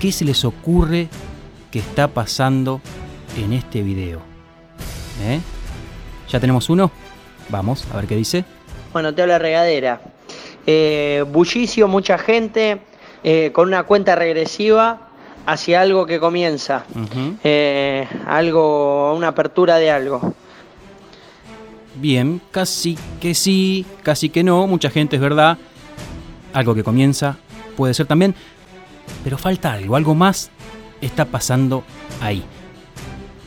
¿Qué 0.00 0.10
se 0.10 0.24
les 0.24 0.44
ocurre 0.44 1.06
que 1.70 1.78
está 1.78 2.08
pasando 2.08 2.80
en 3.36 3.52
este 3.52 3.82
video? 3.82 4.18
¿Eh? 5.22 5.38
¿Ya 6.28 6.40
tenemos 6.40 6.68
uno? 6.70 6.90
Vamos, 7.50 7.86
a 7.92 7.98
ver 7.98 8.08
qué 8.08 8.16
dice. 8.16 8.44
Bueno, 8.92 9.14
te 9.14 9.22
habla 9.22 9.38
regadera. 9.38 10.00
Eh, 10.66 11.24
bullicio, 11.30 11.86
mucha 11.86 12.18
gente, 12.18 12.80
eh, 13.22 13.50
con 13.52 13.68
una 13.68 13.82
cuenta 13.84 14.16
regresiva 14.16 15.08
hacia 15.46 15.80
algo 15.80 16.06
que 16.06 16.20
comienza. 16.20 16.84
Eh, 17.44 18.06
algo, 18.26 19.14
una 19.14 19.28
apertura 19.28 19.76
de 19.76 19.90
algo. 19.90 20.34
Bien, 21.94 22.40
casi 22.50 22.96
que 23.20 23.34
sí, 23.34 23.84
casi 24.02 24.30
que 24.30 24.42
no, 24.42 24.66
mucha 24.66 24.90
gente 24.90 25.16
es 25.16 25.22
verdad. 25.22 25.58
Algo 26.52 26.74
que 26.74 26.82
comienza 26.82 27.36
puede 27.76 27.94
ser 27.94 28.06
también, 28.06 28.34
pero 29.22 29.38
falta 29.38 29.72
algo, 29.72 29.96
algo 29.96 30.14
más 30.14 30.50
está 31.00 31.24
pasando 31.24 31.82
ahí. 32.20 32.44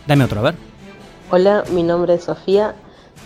Dame 0.07 0.23
otro, 0.23 0.39
a 0.39 0.43
ver. 0.43 0.55
Hola, 1.29 1.63
mi 1.71 1.83
nombre 1.83 2.15
es 2.15 2.25
Sofía, 2.25 2.75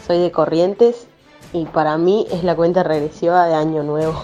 soy 0.06 0.20
de 0.20 0.32
Corrientes 0.32 1.08
y 1.54 1.66
para 1.66 1.98
mí 1.98 2.26
es 2.32 2.44
la 2.44 2.56
cuenta 2.56 2.84
regresiva 2.84 3.48
de 3.48 3.56
Año 3.56 3.84
Nuevo. 3.84 4.24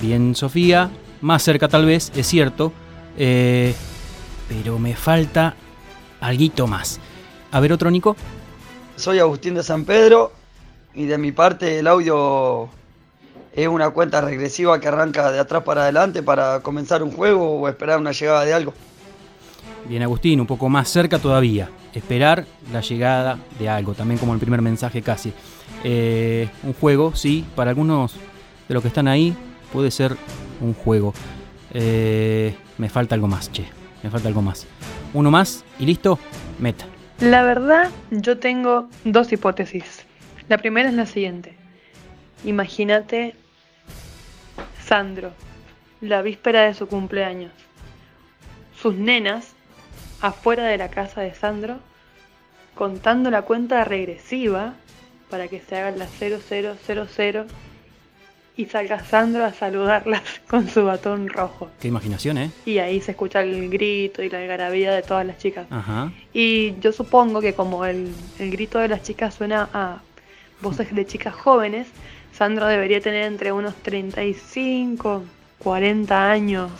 Bien, 0.00 0.34
Sofía, 0.34 0.90
más 1.24 1.42
cerca 1.42 1.68
tal 1.68 1.86
vez, 1.86 2.12
es 2.14 2.26
cierto, 2.26 2.70
eh, 3.16 3.74
pero 4.46 4.78
me 4.78 4.94
falta 4.94 5.54
alguito 6.20 6.66
más. 6.66 7.00
A 7.50 7.60
ver, 7.60 7.72
otro, 7.72 7.90
Nico. 7.90 8.14
Soy 8.96 9.20
Agustín 9.20 9.54
de 9.54 9.62
San 9.62 9.86
Pedro 9.86 10.32
y 10.94 11.06
de 11.06 11.16
mi 11.16 11.32
parte 11.32 11.78
el 11.78 11.86
audio 11.86 12.68
es 13.54 13.66
una 13.66 13.88
cuenta 13.88 14.20
regresiva 14.20 14.78
que 14.78 14.88
arranca 14.88 15.32
de 15.32 15.38
atrás 15.38 15.62
para 15.62 15.84
adelante 15.84 16.22
para 16.22 16.60
comenzar 16.60 17.02
un 17.02 17.10
juego 17.10 17.58
o 17.58 17.68
esperar 17.68 17.98
una 17.98 18.12
llegada 18.12 18.44
de 18.44 18.52
algo. 18.52 18.74
Bien, 19.88 20.02
Agustín, 20.02 20.40
un 20.40 20.46
poco 20.46 20.68
más 20.68 20.90
cerca 20.90 21.18
todavía. 21.18 21.70
Esperar 21.94 22.44
la 22.70 22.82
llegada 22.82 23.38
de 23.58 23.70
algo, 23.70 23.94
también 23.94 24.18
como 24.18 24.34
el 24.34 24.40
primer 24.40 24.60
mensaje 24.60 25.00
casi. 25.00 25.32
Eh, 25.84 26.50
un 26.64 26.74
juego, 26.74 27.14
sí, 27.16 27.46
para 27.56 27.70
algunos 27.70 28.12
de 28.68 28.74
los 28.74 28.82
que 28.82 28.88
están 28.88 29.08
ahí 29.08 29.34
puede 29.72 29.90
ser 29.90 30.16
un 30.60 30.74
juego. 30.74 31.14
Eh, 31.72 32.54
me 32.78 32.88
falta 32.88 33.14
algo 33.14 33.28
más, 33.28 33.50
che, 33.50 33.66
me 34.02 34.10
falta 34.10 34.28
algo 34.28 34.42
más. 34.42 34.66
Uno 35.12 35.30
más 35.30 35.64
y 35.78 35.86
listo, 35.86 36.18
meta. 36.58 36.86
La 37.20 37.42
verdad, 37.42 37.90
yo 38.10 38.38
tengo 38.38 38.88
dos 39.04 39.32
hipótesis. 39.32 40.04
La 40.48 40.58
primera 40.58 40.88
es 40.88 40.94
la 40.94 41.06
siguiente. 41.06 41.54
Imagínate 42.44 43.34
Sandro, 44.84 45.32
la 46.00 46.22
víspera 46.22 46.62
de 46.62 46.74
su 46.74 46.86
cumpleaños. 46.86 47.52
Sus 48.76 48.94
nenas 48.94 49.52
afuera 50.20 50.64
de 50.64 50.76
la 50.76 50.90
casa 50.90 51.22
de 51.22 51.34
Sandro 51.34 51.78
contando 52.74 53.30
la 53.30 53.42
cuenta 53.42 53.84
regresiva 53.84 54.74
para 55.30 55.48
que 55.48 55.60
se 55.60 55.76
hagan 55.76 55.98
las 55.98 56.10
0000 56.10 57.46
y 58.56 58.66
salga 58.66 59.00
Sandro 59.04 59.44
a 59.44 59.52
saludarlas 59.52 60.22
con 60.48 60.68
su 60.68 60.84
batón 60.84 61.28
rojo. 61.28 61.70
Qué 61.80 61.88
imaginación, 61.88 62.38
¿eh? 62.38 62.50
Y 62.64 62.78
ahí 62.78 63.00
se 63.00 63.12
escucha 63.12 63.40
el 63.40 63.68
grito 63.68 64.22
y 64.22 64.30
la 64.30 64.38
algarabía 64.38 64.92
de 64.92 65.02
todas 65.02 65.26
las 65.26 65.38
chicas. 65.38 65.66
Ajá. 65.70 66.12
Y 66.32 66.78
yo 66.80 66.92
supongo 66.92 67.40
que 67.40 67.54
como 67.54 67.84
el, 67.84 68.12
el 68.38 68.50
grito 68.50 68.78
de 68.78 68.88
las 68.88 69.02
chicas 69.02 69.34
suena 69.34 69.68
a 69.72 70.00
voces 70.60 70.94
de 70.94 71.04
chicas 71.04 71.34
jóvenes, 71.34 71.88
Sandro 72.32 72.66
debería 72.66 73.00
tener 73.00 73.24
entre 73.24 73.52
unos 73.52 73.74
35, 73.76 75.24
40 75.58 76.30
años. 76.30 76.70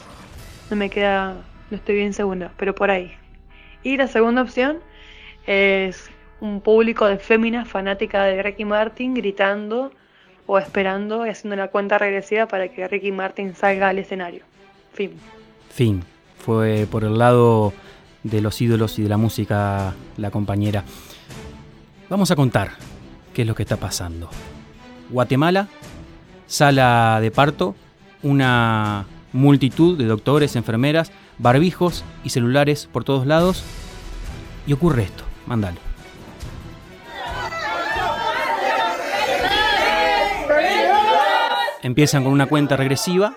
No 0.71 0.77
me 0.77 0.91
queda, 0.91 1.37
no 1.71 1.77
estoy 1.77 1.97
bien 1.97 2.13
segura, 2.13 2.53
pero 2.57 2.75
por 2.75 2.91
ahí. 2.91 3.13
Y 3.83 3.97
la 3.97 4.07
segunda 4.07 4.43
opción 4.43 4.79
es 5.47 6.11
un 6.41 6.61
público 6.61 7.07
de 7.07 7.19
féminas 7.19 7.69
fanática 7.69 8.25
de 8.25 8.43
Ricky 8.43 8.65
Martin 8.65 9.15
gritando 9.15 9.93
o 10.47 10.59
esperando 10.59 11.27
y 11.27 11.31
haciendo 11.31 11.57
la 11.57 11.69
cuenta 11.69 11.99
regresiva 11.99 12.47
para 12.47 12.69
que 12.69 12.87
Ricky 12.87 13.13
Martin 13.13 13.55
salga 13.55 13.89
al 13.89 13.99
escenario. 13.99 14.45
Fin. 14.93 15.13
Fin. 15.71 16.05
Fue 16.39 16.87
por 16.91 17.05
el 17.05 17.19
lado 17.19 17.73
de 18.23 18.41
los 18.41 18.61
ídolos 18.61 18.99
y 18.99 19.03
de 19.03 19.09
la 19.09 19.17
música 19.17 19.95
la 20.17 20.31
compañera. 20.31 20.85
Vamos 22.11 22.31
a 22.31 22.37
contar 22.37 22.73
qué 23.33 23.43
es 23.43 23.49
lo 23.49 23.55
que 23.55 23.63
está 23.63 23.77
pasando. 23.77 24.29
Guatemala, 25.11 25.69
sala 26.47 27.19
de 27.21 27.31
parto, 27.31 27.75
una 28.23 29.07
multitud 29.33 29.97
de 29.97 30.05
doctores, 30.05 30.57
enfermeras, 30.57 31.13
barbijos 31.39 32.05
y 32.25 32.31
celulares 32.31 32.89
por 32.93 33.05
todos 33.05 33.27
lados. 33.27 33.65
Y 34.67 34.73
ocurre 34.73 35.05
esto, 35.05 35.25
mándalo. 35.47 35.94
Empiezan 41.85 42.25
con 42.25 42.33
una 42.33 42.47
cuenta 42.47 42.79
regresiva. 42.79 43.35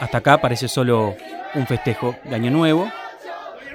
Hasta 0.00 0.18
acá 0.18 0.40
parece 0.40 0.68
solo 0.68 1.14
un 1.54 1.66
festejo 1.66 2.16
de 2.24 2.34
Año 2.34 2.50
Nuevo. 2.50 2.90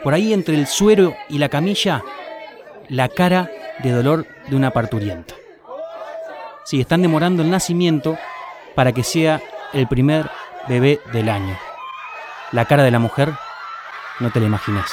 Por 0.04 0.16
ahí 0.16 0.34
entre 0.34 0.56
el 0.56 0.66
suero 0.66 1.16
y 1.30 1.38
la 1.38 1.48
camilla, 1.48 2.04
la 2.90 3.08
cara 3.08 3.52
de 3.84 3.92
dolor 3.92 4.26
de 4.48 4.56
una 4.56 4.72
parturienta. 4.72 5.36
Sí, 6.64 6.82
están 6.82 7.04
demorando 7.04 7.44
el 7.44 7.52
nacimiento 7.52 8.18
para 8.74 8.94
que 8.94 9.04
sea 9.04 9.44
el 9.74 9.88
primer 9.88 10.28
bebé 10.68 11.00
del 11.14 11.30
año. 11.30 11.56
La 12.52 12.66
cara 12.66 12.82
de 12.82 12.90
la 12.90 12.98
mujer 12.98 13.32
no 14.20 14.32
te 14.32 14.40
la 14.40 14.48
imaginas. 14.48 14.92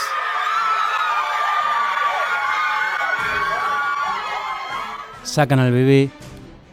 Sacan 5.23 5.59
al 5.59 5.73
bebé, 5.73 6.11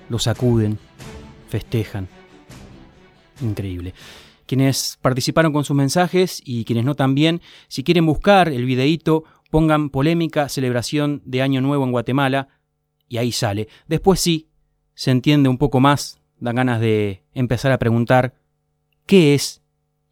lo 0.10 0.20
sacuden, 0.20 0.78
festejan. 1.48 2.19
Increíble. 3.42 3.94
Quienes 4.46 4.98
participaron 5.02 5.54
con 5.54 5.64
sus 5.64 5.76
mensajes 5.76 6.42
y 6.44 6.66
quienes 6.66 6.86
no 6.86 6.96
también, 6.96 7.42
si 7.68 7.84
quieren 7.84 8.06
buscar 8.06 8.50
el 8.50 8.66
videíto, 8.66 9.24
pongan 9.52 9.90
polémica 9.90 10.50
celebración 10.50 11.22
de 11.26 11.42
Año 11.42 11.62
Nuevo 11.62 11.84
en 11.84 11.92
Guatemala 11.92 12.48
y 13.08 13.18
ahí 13.18 13.32
sale. 13.32 13.68
Después 13.88 14.20
sí, 14.20 14.50
se 14.96 15.12
entiende 15.12 15.50
un 15.50 15.58
poco 15.58 15.80
más 15.80 16.20
dan 16.40 16.56
ganas 16.56 16.80
de 16.80 17.24
empezar 17.34 17.72
a 17.72 17.80
preguntar 17.80 18.34
qué 19.06 19.34
es 19.34 19.62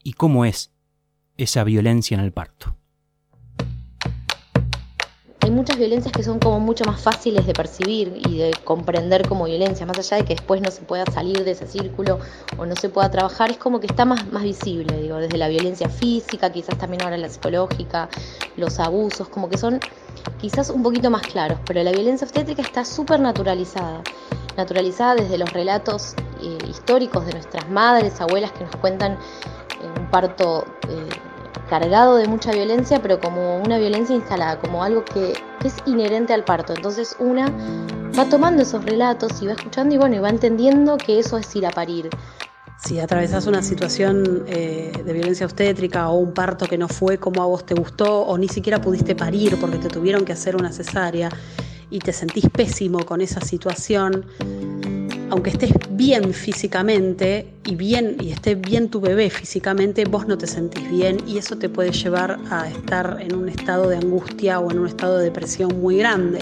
y 0.04 0.14
cómo 0.14 0.46
es 0.46 0.72
esa 1.38 1.64
violencia 1.64 2.16
en 2.16 2.24
el 2.24 2.32
parto. 2.32 2.77
Hay 5.48 5.54
muchas 5.54 5.78
violencias 5.78 6.12
que 6.12 6.24
son 6.24 6.40
como 6.40 6.60
mucho 6.60 6.84
más 6.84 7.00
fáciles 7.00 7.46
de 7.48 7.54
percibir 7.54 8.20
y 8.28 8.38
de 8.38 8.52
comprender 8.66 9.26
como 9.26 9.46
violencia, 9.46 9.86
más 9.86 9.98
allá 9.98 10.18
de 10.18 10.26
que 10.26 10.36
después 10.36 10.62
no 10.62 10.70
se 10.72 10.82
pueda 10.82 11.06
salir 11.06 11.46
de 11.46 11.52
ese 11.52 11.66
círculo 11.66 12.20
o 12.58 12.66
no 12.66 12.76
se 12.76 12.90
pueda 12.90 13.10
trabajar, 13.10 13.52
es 13.52 13.58
como 13.58 13.80
que 13.80 13.88
está 13.88 14.04
más, 14.04 14.30
más 14.30 14.44
visible, 14.44 15.02
digo, 15.02 15.16
desde 15.16 15.38
la 15.38 15.48
violencia 15.48 15.88
física, 15.88 16.52
quizás 16.52 16.78
también 16.78 17.02
ahora 17.02 17.16
la 17.16 17.30
psicológica, 17.30 18.10
los 18.58 18.78
abusos, 18.82 19.30
como 19.30 19.48
que 19.48 19.58
son 19.58 19.80
quizás 20.38 20.70
un 20.70 20.84
poquito 20.84 21.10
más 21.10 21.22
claros, 21.22 21.60
pero 21.66 21.82
la 21.82 21.94
violencia 21.94 22.26
obstétrica 22.26 22.62
está 22.62 22.84
súper 22.84 23.22
naturalizada, 23.22 24.04
naturalizada 24.58 25.16
desde 25.16 25.38
los 25.38 25.54
relatos 25.54 26.14
eh, 26.42 26.58
históricos 26.70 27.26
de 27.26 27.32
nuestras 27.32 27.70
madres, 27.70 28.20
abuelas 28.20 28.52
que 28.52 28.66
nos 28.66 28.76
cuentan 28.76 29.14
eh, 29.14 29.18
un 29.98 30.12
parto 30.12 30.66
eh, 30.90 31.08
cargado 31.70 32.18
de 32.18 32.28
mucha 32.28 32.52
violencia, 32.52 33.02
pero 33.02 33.20
como 33.20 33.60
una 33.60 33.78
violencia 33.78 34.16
instalada, 34.16 34.60
como 34.60 34.84
algo 34.84 35.04
que, 35.06 35.34
que, 35.60 35.68
es 35.68 35.76
inherente 35.86 36.34
al 36.34 36.44
parto. 36.44 36.74
Entonces 36.76 37.16
una 37.20 37.52
va 38.18 38.26
tomando 38.30 38.64
esos 38.64 38.84
relatos 38.86 39.42
y 39.42 39.48
va 39.48 39.54
escuchando 39.54 39.96
y 39.96 39.98
bueno, 39.98 40.16
y 40.16 40.20
va 40.20 40.30
entendiendo 40.30 40.98
que 40.98 41.20
eso 41.20 41.38
es 41.38 41.56
ir 41.56 41.66
a 41.66 41.72
parir. 41.72 42.10
Si 42.78 43.00
atravesás 43.00 43.48
una 43.48 43.64
situación 43.64 44.44
eh, 44.46 44.92
de 45.04 45.14
violencia 45.14 45.48
obstétrica 45.48 46.10
o 46.10 46.18
un 46.18 46.34
parto 46.34 46.68
que 46.68 46.78
no 46.78 46.88
fue 46.88 47.18
como 47.18 47.42
a 47.42 47.48
vos 47.48 47.66
te 47.66 47.74
gustó 47.74 48.22
o 48.22 48.38
ni 48.38 48.48
siquiera 48.48 48.80
pudiste 48.80 49.16
parir 49.16 49.60
porque 49.60 49.78
te 49.78 49.90
tuvieron 49.90 50.26
que 50.26 50.34
hacer 50.34 50.56
una 50.56 50.72
cesárea 50.72 51.30
y 51.90 52.00
te 52.00 52.14
sentís 52.14 52.50
pésimo 52.50 53.00
con 53.00 53.22
esa 53.22 53.42
situación, 53.42 54.26
aunque 55.30 55.50
estés 55.50 55.72
bien 55.92 56.34
físicamente 56.34 57.48
y 57.66 57.76
bien 57.76 58.18
y 58.20 58.32
esté 58.32 58.56
bien 58.56 58.90
tu 58.90 59.00
bebé 59.02 59.30
físicamente, 59.30 60.06
vos 60.06 60.28
no 60.28 60.38
te 60.38 60.48
sentís 60.48 60.90
bien 60.90 61.18
y 61.28 61.38
eso 61.38 61.58
te 61.58 61.70
puede 61.70 61.92
llevar 61.92 62.40
a 62.50 62.68
estar 62.70 63.18
en 63.20 63.36
un 63.36 63.50
estado 63.50 63.90
de 63.90 63.98
angustia 63.98 64.60
o 64.60 64.72
en 64.72 64.80
un 64.80 64.88
estado 64.88 65.18
de 65.18 65.26
depresión 65.26 65.80
muy 65.82 65.98
grande. 65.98 66.40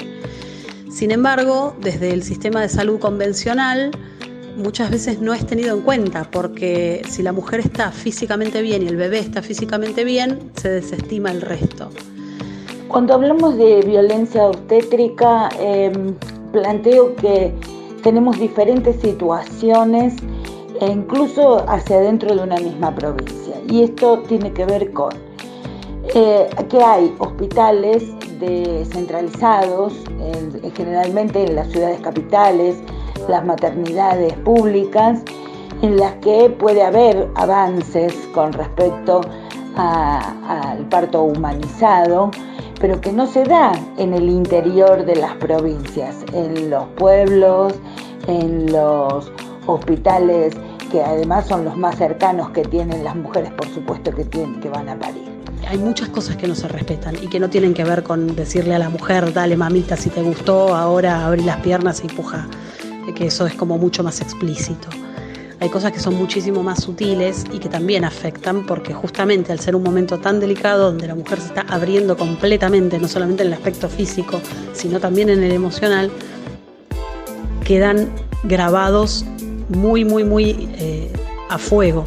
Sin 0.92 1.12
embargo, 1.12 1.76
desde 1.82 2.12
el 2.12 2.24
sistema 2.24 2.62
de 2.62 2.70
salud 2.70 3.00
convencional, 3.00 3.92
muchas 4.56 4.92
veces 4.92 5.20
no 5.20 5.34
es 5.34 5.46
tenido 5.46 5.76
en 5.76 5.82
cuenta 5.82 6.30
porque 6.32 7.02
si 7.10 7.24
la 7.24 7.34
mujer 7.34 7.60
está 7.60 7.92
físicamente 7.92 8.62
bien 8.62 8.84
y 8.84 8.88
el 8.88 8.96
bebé 8.96 9.20
está 9.20 9.42
físicamente 9.42 10.04
bien, 10.04 10.52
se 10.56 10.70
desestima 10.70 11.32
el 11.32 11.42
resto. 11.42 11.90
Cuando 12.88 13.16
hablamos 13.16 13.58
de 13.58 13.82
violencia 13.82 14.44
obstétrica, 14.44 15.50
eh, 15.60 15.92
planteo 16.54 17.16
que 17.16 17.52
tenemos 18.06 18.38
diferentes 18.38 19.02
situaciones 19.02 20.14
e 20.80 20.92
incluso 20.92 21.68
hacia 21.68 22.00
dentro 22.02 22.36
de 22.36 22.44
una 22.44 22.58
misma 22.58 22.94
provincia. 22.94 23.56
Y 23.68 23.82
esto 23.82 24.20
tiene 24.20 24.54
que 24.54 24.64
ver 24.64 24.94
con 24.94 25.12
eh, 26.14 26.48
que 26.70 26.84
hay 26.84 27.16
hospitales 27.18 28.04
descentralizados, 28.40 29.94
generalmente 30.76 31.46
en 31.46 31.56
las 31.56 31.72
ciudades 31.72 32.00
capitales, 32.02 32.76
las 33.28 33.44
maternidades 33.44 34.34
públicas, 34.34 35.24
en 35.82 35.98
las 35.98 36.14
que 36.18 36.52
puede 36.52 36.84
haber 36.84 37.28
avances 37.34 38.14
con 38.36 38.54
respecto 38.54 39.22
al 39.78 40.88
parto 40.90 41.24
humanizado, 41.24 42.30
pero 42.80 43.00
que 43.02 43.12
no 43.12 43.28
se 43.28 43.44
da 43.44 43.72
en 43.98 44.14
el 44.14 44.30
interior 44.30 45.06
de 45.06 45.16
las 45.16 45.36
provincias, 45.36 46.16
en 46.34 46.70
los 46.70 46.86
pueblos, 46.96 47.74
en 48.28 48.72
los 48.72 49.32
hospitales 49.68 50.56
que 50.92 51.02
además 51.02 51.48
son 51.48 51.66
los 51.66 51.76
más 51.78 51.98
cercanos 51.98 52.52
que 52.52 52.64
tienen 52.64 53.04
las 53.04 53.16
mujeres, 53.16 53.52
por 53.52 53.68
supuesto, 53.68 54.12
que, 54.12 54.24
tienen, 54.26 54.60
que 54.60 54.70
van 54.70 54.90
a 54.90 54.98
parir. 54.98 55.24
Hay 55.68 55.78
muchas 55.78 56.10
cosas 56.10 56.36
que 56.36 56.48
no 56.48 56.54
se 56.54 56.68
respetan 56.68 57.16
y 57.16 57.28
que 57.28 57.40
no 57.40 57.50
tienen 57.50 57.74
que 57.74 57.84
ver 57.84 58.04
con 58.04 58.36
decirle 58.36 58.76
a 58.76 58.80
la 58.80 58.90
mujer, 58.90 59.34
dale 59.34 59.58
mamita, 59.58 59.98
si 59.98 60.10
te 60.10 60.22
gustó, 60.22 60.76
ahora 60.76 61.26
abrí 61.26 61.44
las 61.44 61.58
piernas 61.58 62.04
y 62.04 62.08
empuja, 62.08 62.48
que 63.16 63.28
eso 63.28 63.48
es 63.48 63.56
como 63.56 63.78
mucho 63.78 64.04
más 64.04 64.22
explícito. 64.22 64.88
Hay 65.60 65.70
cosas 65.70 65.92
que 65.94 66.00
son 66.00 66.16
muchísimo 66.16 66.64
más 66.64 66.84
sutiles 66.84 67.46
y 67.52 67.60
que 67.60 67.70
también 67.70 68.04
afectan 68.04 68.66
porque 68.66 68.94
justamente 68.94 69.52
al 69.52 69.60
ser 69.60 69.76
un 69.76 69.84
momento 69.84 70.20
tan 70.20 70.40
delicado 70.40 70.86
donde 70.86 71.08
la 71.08 71.16
mujer 71.16 71.40
se 71.40 71.48
está 71.48 71.62
abriendo 71.62 72.18
completamente, 72.18 73.00
no 73.00 73.08
solamente 73.08 73.44
en 73.44 73.48
el 73.48 73.54
aspecto 73.54 73.88
físico, 73.88 74.42
sino 74.74 75.00
también 75.00 75.30
en 75.30 75.44
el 75.44 75.52
emocional, 75.54 76.12
quedan 77.64 78.10
grabados 78.44 79.26
muy, 79.70 80.04
muy, 80.04 80.24
muy 80.24 80.70
eh, 80.78 81.12
a 81.50 81.58
fuego. 81.58 82.06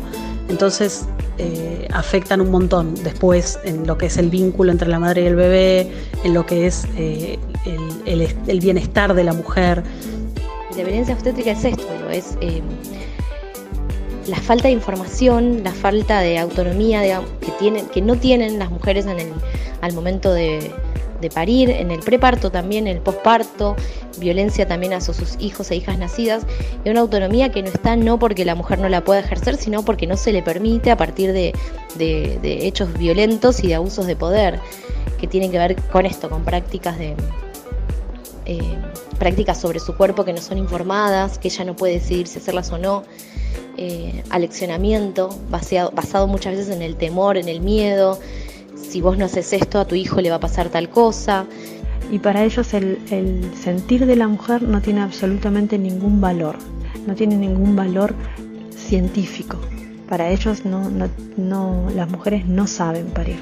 Entonces 0.51 1.07
eh, 1.39 1.89
afectan 1.93 2.43
un 2.43 2.51
montón 2.51 2.95
después 3.03 3.59
en 3.65 3.87
lo 3.87 3.97
que 3.97 4.07
es 4.07 4.19
el 4.19 4.29
vínculo 4.29 4.73
entre 4.73 4.89
la 4.89 4.99
madre 4.99 5.23
y 5.23 5.27
el 5.27 5.37
bebé, 5.37 5.91
en 6.23 6.35
lo 6.35 6.45
que 6.45 6.67
es 6.67 6.87
eh, 6.97 7.39
el, 8.05 8.61
bienestar 8.61 9.15
de 9.15 9.25
la 9.25 9.33
mujer. 9.33 9.83
La 10.77 10.85
violencia 10.85 11.15
obstétrica 11.15 11.53
es 11.53 11.65
esto, 11.65 12.11
es 12.11 12.37
la 14.29 14.37
falta 14.37 14.69
de 14.69 14.75
información, 14.75 15.63
la 15.65 15.73
falta 15.73 16.21
de 16.21 16.39
autonomía 16.39 17.03
que, 17.41 17.51
tienen, 17.59 17.87
que 17.87 18.03
no 18.03 18.17
tienen 18.17 18.59
las 18.59 18.71
mujeres 18.71 19.07
en 19.07 19.19
el, 19.19 19.33
al 19.81 19.93
momento 19.93 20.33
de, 20.33 20.71
parir, 21.35 21.71
en 21.71 21.91
el 21.91 22.01
preparto 22.01 22.51
también, 22.51 22.87
en 22.87 22.97
el 22.97 23.03
posparto, 23.03 23.75
violencia 24.19 24.69
también 24.69 24.93
a 24.93 25.01
sus 25.01 25.37
hijos 25.41 25.71
e 25.71 25.77
hijas 25.77 25.99
nacidas, 25.99 26.47
y 26.85 26.91
una 26.91 27.01
autonomía 27.01 27.51
que 27.51 27.63
no 27.63 27.69
está 27.69 27.97
no 27.97 28.19
porque 28.19 28.45
la 28.45 28.55
mujer 28.55 28.79
no 28.79 28.89
la 28.89 29.03
pueda 29.03 29.21
ejercer, 29.21 29.57
sino 29.57 29.85
porque 29.85 30.07
no 30.07 30.17
se 30.17 30.33
le 30.33 30.43
permite 30.43 30.91
a 30.91 30.97
partir 30.97 31.33
de, 31.33 31.53
de 31.97 32.67
hechos 32.67 32.97
violentos 32.97 33.65
y 33.65 33.69
de 33.69 33.75
abusos 33.75 34.07
de 34.07 34.15
poder, 34.15 34.61
que 35.19 35.27
tienen 35.27 35.51
que 35.51 35.59
ver 35.59 35.77
con 35.91 36.07
esto, 36.07 36.29
con 36.31 36.45
prácticas 36.45 36.99
de... 36.99 37.17
Eh, 38.51 38.79
prácticas 39.19 39.61
sobre 39.61 39.79
su 39.79 39.95
cuerpo 39.95 40.25
que 40.25 40.33
no 40.33 40.41
son 40.41 40.57
informadas, 40.57 41.39
que 41.39 41.49
ella 41.49 41.67
no 41.67 41.77
puede 41.77 41.95
decidir 41.95 42.27
si 42.27 42.39
hacerlas 42.39 42.73
o 42.73 42.79
no, 42.79 43.03
eh, 43.77 44.25
aleccionamiento 44.31 45.29
basado, 45.51 46.27
muchas 46.27 46.57
veces 46.57 46.75
en 46.75 46.81
el 46.81 46.97
temor, 46.97 47.37
en 47.37 47.51
el 47.51 47.61
miedo, 47.61 48.19
si 48.75 49.03
vos 49.03 49.19
no 49.19 49.27
haces 49.27 49.53
esto 49.53 49.79
a 49.79 49.85
tu 49.85 49.97
hijo 49.97 50.23
le 50.23 50.31
va 50.31 50.37
a 50.37 50.41
pasar 50.41 50.71
tal 50.71 50.89
cosa. 50.89 51.45
Y 52.11 52.21
para 52.21 52.43
ellos 52.43 52.73
el, 52.73 53.51
sentir 53.63 54.07
de 54.07 54.17
la 54.17 54.27
mujer 54.27 54.63
no 54.63 54.81
tiene 54.81 55.03
absolutamente 55.03 55.77
ningún 55.79 56.23
valor, 56.23 56.57
no 57.07 57.15
tiene 57.15 57.37
ningún 57.37 57.77
valor 57.77 58.15
científico. 58.75 59.59
Para 60.09 60.31
ellos 60.31 60.65
no, 60.65 60.91
las 61.95 62.11
mujeres 62.11 62.47
no 62.47 62.67
saben 62.67 63.09
parir. 63.09 63.37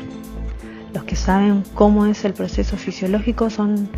Los 0.93 1.05
que 1.05 1.15
saben 1.15 1.63
cómo 1.75 2.07
es 2.07 2.25
el 2.25 2.33
proceso 2.33 2.77
fisiológico 2.77 3.51
son, 3.51 3.89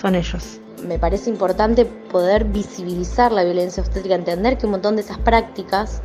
son 0.00 0.14
ellos. 0.14 0.60
Me 0.86 0.98
parece 0.98 1.30
importante 1.30 1.84
poder 1.84 2.44
visibilizar 2.44 3.32
la 3.32 3.44
violencia 3.44 3.82
obstétrica, 3.82 4.14
entender 4.14 4.58
que 4.58 4.66
un 4.66 4.72
montón 4.72 4.96
de 4.96 5.02
esas 5.02 5.18
prácticas 5.18 6.02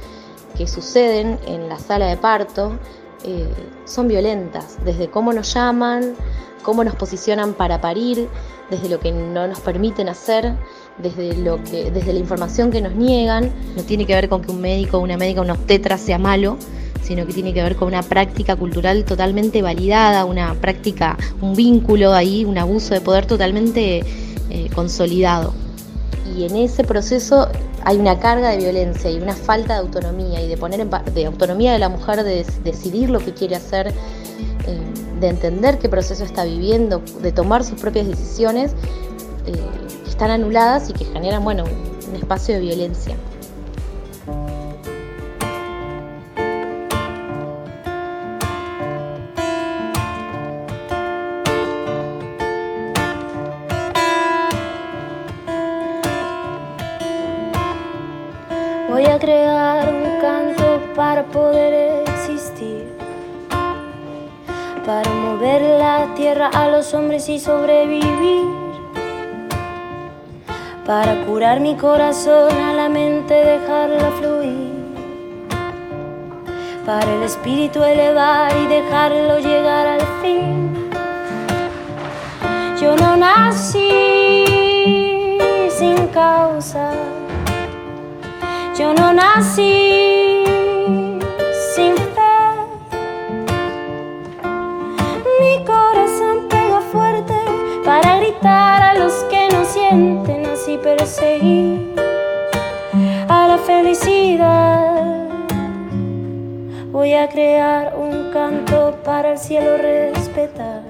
que 0.58 0.67
suceden 0.67 1.39
en 1.45 1.67
la 1.69 1.77
sala 1.77 2.08
de 2.08 2.17
parto 2.17 2.80
eh, 3.23 3.47
son 3.86 4.08
violentas, 4.08 4.77
desde 4.84 5.10
cómo 5.10 5.34
nos 5.34 5.54
llaman, 5.54 6.15
cómo 6.63 6.84
nos 6.84 6.95
posicionan 6.95 7.54
para 7.54 7.82
parir, 7.82 8.27
desde 8.69 8.89
lo 8.89 8.99
que 8.99 9.12
no 9.12 9.47
nos 9.47 9.60
permiten 9.60 10.10
hacer, 10.10 10.56
desde, 10.97 11.36
lo 11.36 11.62
que, 11.63 11.91
desde 11.91 12.13
la 12.13 12.19
información 12.19 12.71
que 12.71 12.82
nos 12.82 12.95
niegan. 12.95 13.51
No 13.75 13.84
tiene 13.84 14.06
que 14.06 14.15
ver 14.15 14.30
con 14.30 14.41
que 14.41 14.51
un 14.51 14.62
médico, 14.62 14.99
una 14.99 15.17
médica, 15.17 15.41
una 15.41 15.54
obstetra 15.54 15.97
sea 15.97 16.17
malo, 16.17 16.58
sino 17.01 17.25
que 17.25 17.33
tiene 17.33 17.53
que 17.53 17.61
ver 17.61 17.75
con 17.75 17.87
una 17.87 18.03
práctica 18.03 18.55
cultural 18.55 19.03
totalmente 19.05 19.61
validada, 19.61 20.25
una 20.25 20.53
práctica, 20.55 21.17
un 21.41 21.55
vínculo 21.55 22.13
ahí, 22.13 22.45
un 22.45 22.57
abuso 22.57 22.93
de 22.93 23.01
poder 23.01 23.25
totalmente 23.25 24.03
eh, 24.49 24.69
consolidado. 24.73 25.53
Y 26.35 26.45
en 26.45 26.55
ese 26.55 26.83
proceso 26.83 27.49
hay 27.83 27.97
una 27.97 28.19
carga 28.19 28.49
de 28.49 28.57
violencia 28.57 29.09
y 29.09 29.17
una 29.17 29.33
falta 29.33 29.73
de 29.73 29.79
autonomía 29.79 30.41
y 30.41 30.47
de 30.47 30.57
poner 30.57 30.79
en, 30.81 30.89
de 31.13 31.25
autonomía 31.25 31.73
de 31.73 31.79
la 31.79 31.89
mujer 31.89 32.23
de 32.23 32.45
decidir 32.63 33.09
lo 33.09 33.19
que 33.19 33.33
quiere 33.33 33.55
hacer, 33.55 33.87
eh, 33.87 34.79
de 35.19 35.27
entender 35.27 35.79
qué 35.79 35.89
proceso 35.89 36.23
está 36.23 36.45
viviendo, 36.45 37.01
de 37.21 37.31
tomar 37.31 37.63
sus 37.63 37.79
propias 37.79 38.07
decisiones, 38.07 38.73
eh, 39.45 39.53
que 40.03 40.09
están 40.09 40.29
anuladas 40.29 40.89
y 40.89 40.93
que 40.93 41.05
generan 41.05 41.43
bueno, 41.43 41.63
un 42.07 42.15
espacio 42.15 42.55
de 42.55 42.61
violencia. 42.61 43.15
Crear 59.21 59.88
un 59.88 60.19
canto 60.19 60.81
para 60.95 61.23
poder 61.25 62.03
existir, 62.07 62.91
para 64.84 65.12
mover 65.12 65.62
la 65.62 66.15
tierra 66.15 66.49
a 66.51 66.67
los 66.67 66.91
hombres 66.95 67.29
y 67.29 67.39
sobrevivir, 67.39 68.45
para 70.88 71.23
curar 71.25 71.60
mi 71.60 71.75
corazón 71.75 72.51
a 72.51 72.73
la 72.73 72.89
mente 72.89 73.36
dejarla 73.36 74.10
fluir, 74.19 74.71
para 76.84 77.13
el 77.13 77.21
espíritu 77.21 77.84
elevar 77.84 78.51
y 78.57 78.65
dejarlo 78.65 79.38
llegar 79.38 79.86
al 79.86 80.01
fin. 80.23 80.89
Yo 82.81 82.95
no 82.95 83.15
nací 83.17 84.47
sin 85.69 86.07
causa, 86.07 86.91
yo 88.82 88.96
no 88.96 89.13
nací 89.13 90.44
sin 91.74 91.96
fe. 92.15 92.38
Mi 95.39 95.63
corazón 95.65 96.48
pega 96.50 96.82
fuerte 96.91 97.39
para 97.86 98.17
gritar 98.17 98.82
a 98.82 98.96
los 98.96 99.13
que 99.30 99.50
no 99.50 99.63
sienten, 99.65 100.48
así 100.48 100.80
perseguir 100.80 101.94
a 103.30 103.48
la 103.50 103.58
felicidad. 103.60 105.28
Voy 106.91 107.13
a 107.13 107.30
crear 107.30 107.94
un 107.96 108.32
canto 108.34 108.96
para 109.04 109.34
el 109.34 109.38
cielo 109.38 109.78
respetar, 109.78 110.82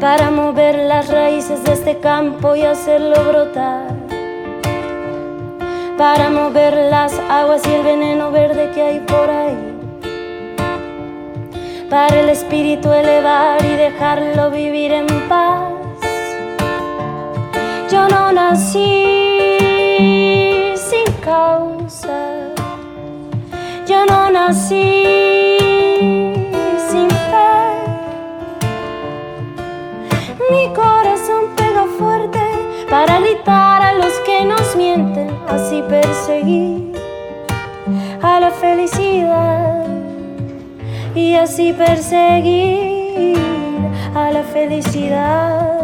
para 0.00 0.30
mover 0.30 0.76
las 0.92 1.08
raíces 1.08 1.62
de 1.64 1.72
este 1.74 1.98
campo 1.98 2.56
y 2.56 2.62
hacerlo 2.62 3.16
brotar, 3.28 4.03
para 5.96 6.30
mover 6.30 6.74
las 6.90 7.12
aguas 7.30 7.62
y 7.66 7.72
el 7.72 7.82
veneno 7.82 8.30
verde 8.30 8.70
que 8.74 8.82
hay 8.82 9.00
por 9.00 9.30
ahí 9.30 9.74
para 11.94 12.20
el 12.20 12.28
espíritu 12.28 12.92
elevar 12.92 13.64
y 13.64 13.76
dejarlo 13.76 14.50
vivir 14.50 14.90
en 14.92 15.06
paz. 15.28 15.62
Yo 17.88 18.08
no 18.08 18.32
nací 18.32 18.80
sin 20.74 21.12
causa, 21.22 22.18
yo 23.86 24.04
no 24.06 24.30
nací 24.30 25.16
sin 26.88 27.08
fe. 27.30 27.54
Mi 30.50 30.74
corazón 30.74 31.54
pega 31.56 31.84
fuerte 31.96 32.40
para 32.90 33.20
gritar 33.20 33.73
así 35.48 35.82
perseguir 35.88 36.92
a 38.22 38.40
la 38.40 38.50
felicidad 38.50 39.86
y 41.14 41.34
así 41.34 41.72
perseguir 41.72 43.36
a 44.14 44.30
la 44.30 44.42
felicidad, 44.42 45.80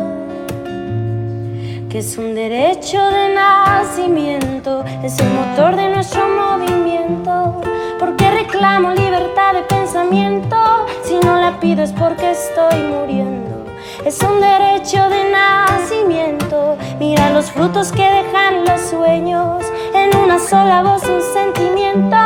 que 1.89 1.99
es 1.99 2.19
un 2.19 2.35
derecho 2.35 2.99
de 3.11 3.35
nacimiento, 3.35 4.85
es 5.03 5.19
el 5.19 5.31
motor 5.31 5.77
de 5.77 5.89
nuestro 5.89 6.23
movimiento, 6.29 7.61
porque 7.99 8.31
reclamo 8.31 8.93
libertad 8.93 9.55
de 9.55 9.63
pensamiento, 9.63 10.57
si 11.03 11.19
no 11.25 11.41
la 11.41 11.59
pido 11.61 11.83
es 11.83 11.93
porque 11.93 12.31
estoy 12.31 12.81
muriendo. 12.83 13.60
Es 14.05 14.19
un 14.23 14.41
derecho 14.41 15.11
de 15.11 15.31
nacimiento. 15.31 16.79
Mira 16.99 17.31
los 17.31 17.51
frutos 17.51 17.93
que 17.93 18.03
dejan 18.03 18.65
los 18.65 18.81
sueños. 18.81 19.63
En 19.95 20.17
una 20.17 20.39
sola 20.39 20.83
voz 20.83 21.05
un 21.05 21.21
sentimiento. 21.21 22.17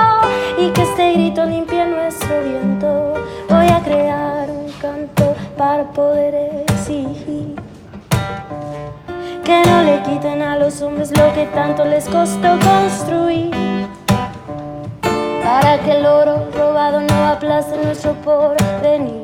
Y 0.57 0.71
que 0.71 0.83
este 0.83 1.13
grito 1.15 1.45
limpie 1.45 1.85
nuestro 1.85 2.43
viento. 2.43 3.15
Voy 3.49 3.67
a 3.67 3.81
crear 3.81 4.49
un 4.51 4.71
canto 4.81 5.35
para 5.59 5.85
poder 5.93 6.65
exigir. 6.69 7.57
Que 9.45 9.63
no 9.67 9.83
le 9.83 10.01
quiten 10.03 10.43
a 10.43 10.57
los 10.57 10.81
hombres 10.81 11.11
lo 11.11 11.35
que 11.35 11.47
tanto 11.47 11.85
les 11.85 12.09
costó 12.09 12.57
construir. 12.61 13.51
Para 15.43 15.79
que 15.81 15.99
el 15.99 16.07
oro 16.07 16.49
robado 16.57 17.01
no 17.01 17.27
aplaste 17.27 17.77
nuestro 17.85 18.13
porvenir. 18.23 19.24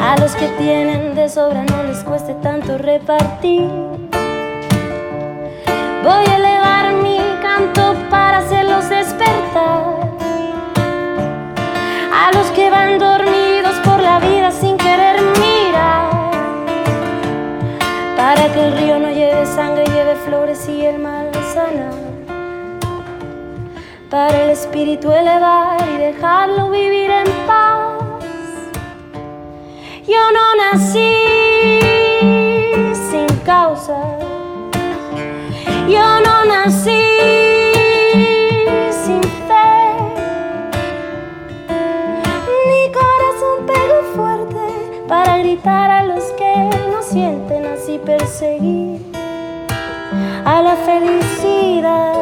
A 0.00 0.16
los 0.20 0.36
que 0.36 0.46
tienen 0.58 1.16
de 1.16 1.28
sobra 1.28 1.64
no 1.64 1.82
les 1.82 2.04
cueste 2.04 2.32
tanto 2.34 2.78
repartir. 2.78 3.68
Voy 6.04 6.24
a 6.26 6.36
elevar 6.36 6.92
mi 6.92 7.18
canto 7.42 7.94
para 8.08 8.38
hacerlos 8.38 8.88
despertar. 8.88 9.98
A 12.14 12.30
los 12.32 12.46
que 12.52 12.70
van 12.70 13.00
dormidos 13.00 13.74
por 13.84 14.00
la 14.00 14.20
vida 14.20 14.52
sin 14.52 14.76
querer 14.76 15.20
mirar. 15.20 16.10
Para 18.16 18.52
que 18.52 18.66
el 18.66 18.78
río 18.78 18.98
no 19.00 19.10
lleve 19.10 19.46
sangre, 19.46 19.84
lleve 19.86 20.14
flores 20.14 20.68
y 20.68 20.86
el 20.86 21.00
mal 21.00 21.32
sanar. 21.52 21.94
Para 24.08 24.44
el 24.44 24.50
espíritu 24.50 25.10
elevar 25.10 25.80
y 25.92 25.96
dejarlo 25.98 26.70
vivir 26.70 27.10
en 27.10 27.26
paz. 27.48 27.87
Yo 30.08 30.22
no 30.32 30.54
nací 30.56 31.14
sin 33.10 33.26
causa. 33.44 34.00
Yo 35.86 36.20
no 36.24 36.44
nací 36.46 37.04
sin 39.04 39.22
fe. 39.46 39.68
Mi 42.68 42.82
corazón 42.98 43.66
pegó 43.66 44.02
fuerte 44.16 45.02
para 45.06 45.36
gritar 45.40 45.90
a 45.90 46.04
los 46.04 46.24
que 46.38 46.54
no 46.90 47.02
sienten 47.02 47.66
así 47.66 48.00
perseguir 48.02 49.02
a 50.46 50.62
la 50.62 50.74
felicidad. 50.76 52.14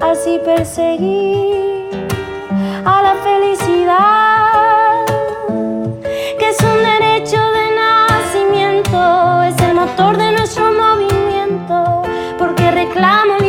Así 0.00 0.40
perseguir 0.44 1.90
a 2.84 3.02
la 3.02 3.14
felicidad 3.16 4.15
reclamo 12.96 13.45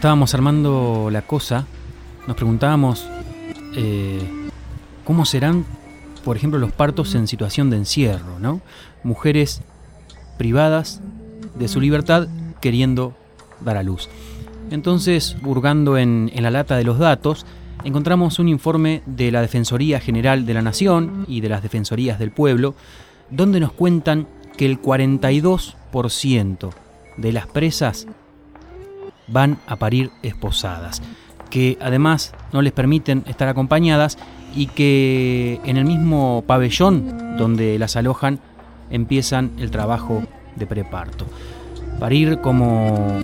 estábamos 0.00 0.32
armando 0.32 1.10
la 1.12 1.20
cosa, 1.20 1.66
nos 2.26 2.34
preguntábamos 2.34 3.06
eh, 3.76 4.18
cómo 5.04 5.26
serán, 5.26 5.66
por 6.24 6.38
ejemplo, 6.38 6.58
los 6.58 6.72
partos 6.72 7.14
en 7.14 7.28
situación 7.28 7.68
de 7.68 7.76
encierro, 7.76 8.38
¿no? 8.38 8.62
Mujeres 9.02 9.60
privadas 10.38 11.02
de 11.54 11.68
su 11.68 11.82
libertad 11.82 12.28
queriendo 12.62 13.14
dar 13.60 13.76
a 13.76 13.82
luz. 13.82 14.08
Entonces, 14.70 15.36
hurgando 15.44 15.98
en, 15.98 16.30
en 16.32 16.44
la 16.44 16.50
lata 16.50 16.78
de 16.78 16.84
los 16.84 16.98
datos, 16.98 17.44
encontramos 17.84 18.38
un 18.38 18.48
informe 18.48 19.02
de 19.04 19.30
la 19.30 19.42
Defensoría 19.42 20.00
General 20.00 20.46
de 20.46 20.54
la 20.54 20.62
Nación 20.62 21.26
y 21.28 21.42
de 21.42 21.50
las 21.50 21.62
Defensorías 21.62 22.18
del 22.18 22.30
Pueblo, 22.30 22.74
donde 23.30 23.60
nos 23.60 23.72
cuentan 23.72 24.26
que 24.56 24.64
el 24.64 24.80
42% 24.80 26.70
de 27.18 27.32
las 27.34 27.46
presas 27.46 28.06
van 29.30 29.58
a 29.66 29.76
parir 29.76 30.10
esposadas, 30.22 31.02
que 31.50 31.78
además 31.80 32.32
no 32.52 32.62
les 32.62 32.72
permiten 32.72 33.24
estar 33.26 33.48
acompañadas 33.48 34.18
y 34.54 34.66
que 34.66 35.60
en 35.64 35.76
el 35.76 35.84
mismo 35.84 36.44
pabellón 36.46 37.36
donde 37.36 37.78
las 37.78 37.96
alojan 37.96 38.40
empiezan 38.90 39.52
el 39.58 39.70
trabajo 39.70 40.22
de 40.56 40.66
preparto. 40.66 41.26
Parir 41.98 42.40
como, 42.40 43.20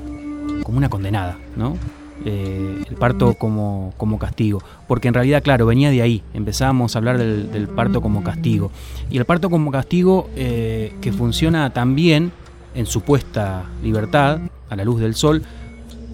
como 0.63 0.79
una 0.79 0.89
condenada, 0.89 1.39
¿no? 1.57 1.77
Eh, 2.25 2.83
el 2.89 2.97
parto 2.97 3.35
como, 3.35 3.93
como 3.97 4.19
castigo. 4.19 4.63
Porque 4.89 5.09
en 5.09 5.15
realidad, 5.15 5.43
claro, 5.43 5.67
venía 5.67 5.91
de 5.91 6.03
ahí. 6.03 6.23
Empezamos 6.35 6.95
a 6.95 6.99
hablar 6.99 7.19
del, 7.19 7.69
parto 7.69 8.01
como 8.01 8.23
castigo. 8.23 8.71
Y 9.11 9.19
el 9.19 9.25
parto 9.25 9.51
como 9.51 9.71
castigo 9.71 10.29
eh, 10.35 10.95
que 11.01 11.13
funciona 11.13 11.73
también 11.73 12.33
en 12.75 12.87
supuesta 12.87 13.65
libertad, 13.83 14.41
a 14.69 14.77
la 14.77 14.85
luz 14.85 15.01
del 15.01 15.15
sol, 15.15 15.43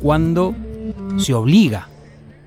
cuando 0.02 0.54
se 1.16 1.32
obliga 1.32 1.88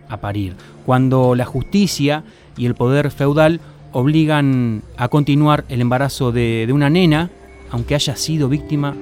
a 0.10 0.18
parir. 0.18 0.56
Cuando 0.86 1.34
la 1.36 1.46
justicia 1.46 2.24
y 2.58 2.66
el 2.66 2.76
poder 2.76 3.10
feudal 3.12 3.62
obligan 3.92 4.84
a 4.98 5.08
continuar 5.08 5.64
el 5.70 5.82
embarazo 5.82 6.32
de, 6.32 6.68
una 6.72 6.90
nena, 6.90 7.30
aunque 7.72 7.96
haya 7.96 8.16
sido 8.16 8.50
víctima 8.50 8.94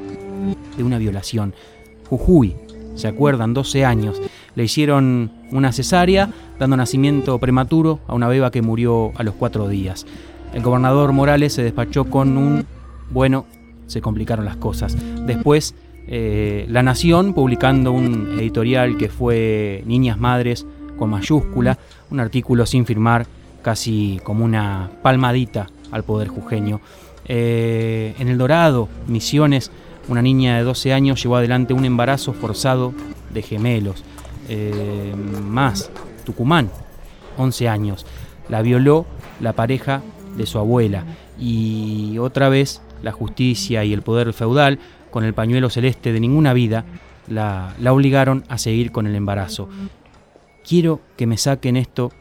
de 0.78 0.84
una 0.84 1.00
violación. 1.00 1.54
Jujuy, 2.10 2.56
¿se 2.96 3.08
acuerdan? 3.08 3.54
12 3.54 3.86
años. 3.86 4.22
Le 4.56 4.64
hicieron 4.64 5.32
una 5.52 5.72
cesárea, 5.72 6.30
dando 6.60 6.78
nacimiento 6.78 7.40
prematuro 7.40 8.00
a 8.08 8.14
una 8.14 8.28
beba 8.28 8.52
que 8.52 8.62
murió 8.62 9.12
a 9.16 9.24
los 9.24 9.34
cuatro 9.34 9.68
días. 9.68 10.06
El 10.54 10.62
gobernador 10.62 11.12
Morales 11.12 11.54
se 11.54 11.64
despachó 11.64 12.06
con 12.06 12.38
un, 12.38 12.66
bueno, 13.10 13.46
se 13.88 14.00
complicaron 14.00 14.46
las 14.46 14.58
cosas. 14.58 14.96
Después, 15.26 15.74
eh, 16.08 16.66
La 16.70 16.84
Nación, 16.84 17.34
publicando 17.34 17.92
un 17.92 18.38
editorial 18.40 18.98
que 18.98 19.10
fue 19.10 19.84
Niñas 19.86 20.20
Madres 20.20 20.66
con 20.98 21.10
mayúscula, 21.10 21.78
un 22.12 22.20
artículo 22.20 22.66
sin 22.66 22.86
firmar, 22.86 23.26
casi 23.62 24.20
como 24.24 24.44
una 24.46 24.92
palmadita 25.02 25.68
al 25.92 26.04
poder 26.04 26.28
jujeño. 26.28 26.82
Eh, 27.26 28.14
en 28.20 28.28
El 28.28 28.38
Dorado, 28.38 28.90
Misiones, 29.08 29.72
una 30.10 30.22
niña 30.22 30.58
de 30.58 30.64
12 30.64 30.94
años 30.94 31.22
llevó 31.24 31.38
adelante 31.38 31.74
un 31.74 31.86
embarazo 31.86 32.34
forzado 32.34 32.94
de 33.34 33.42
gemelos. 33.42 34.04
Eh, 34.50 35.14
más, 35.42 35.90
Tucumán, 36.26 36.70
11 37.38 37.70
años. 37.70 38.06
La 38.50 38.62
violó 38.62 39.06
la 39.40 39.54
pareja 39.54 40.02
de 40.36 40.46
su 40.46 40.60
abuela. 40.60 41.06
Y 41.40 42.18
otra 42.20 42.50
vez 42.50 42.82
la 43.02 43.12
justicia 43.12 43.84
y 43.84 43.94
el 43.94 44.02
poder 44.02 44.34
feudal, 44.34 44.80
con 45.14 45.24
el 45.24 45.36
pañuelo 45.36 45.70
celeste 45.70 46.12
de 46.12 46.20
ninguna 46.20 46.54
vida, 46.54 46.86
la, 47.28 47.76
la 47.80 47.94
obligaron 47.94 48.44
a 48.50 48.58
seguir 48.58 48.92
con 48.92 49.06
el 49.06 49.14
embarazo. 49.14 49.70
Quiero 50.68 51.02
que 51.16 51.28
me 51.28 51.38
saquen 51.38 51.78
esto 51.78 52.12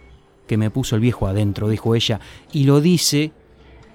que 0.46 0.58
me 0.58 0.68
puso 0.68 0.94
el 0.94 1.00
viejo 1.00 1.26
adentro, 1.26 1.70
dijo 1.70 1.94
ella, 1.94 2.20
y 2.52 2.64
lo 2.64 2.82
dice 2.82 3.32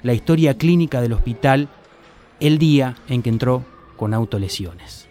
la 0.01 0.15
historia 0.15 0.57
clínica 0.57 0.99
del 0.99 1.13
hospital 1.13 1.67
el 2.39 2.57
día 2.57 2.95
en 3.07 3.21
que 3.21 3.29
entró 3.29 3.63
con 3.97 4.15
autolesiones. 4.15 5.07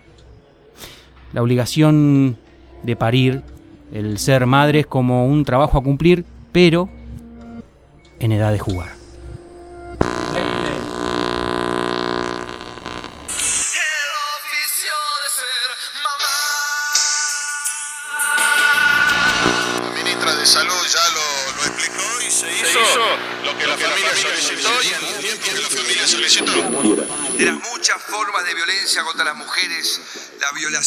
La 1.32 1.40
obligación 1.40 2.38
de 2.82 2.96
parir, 2.96 3.42
el 3.92 4.18
ser 4.18 4.46
madre 4.46 4.80
es 4.80 4.86
como 4.88 5.28
un 5.28 5.44
trabajo 5.44 5.78
a 5.78 5.82
cumplir, 5.84 6.24
pero 6.50 6.88
en 8.18 8.32
edad 8.32 8.50
de 8.50 8.58
jugar. 8.58 8.95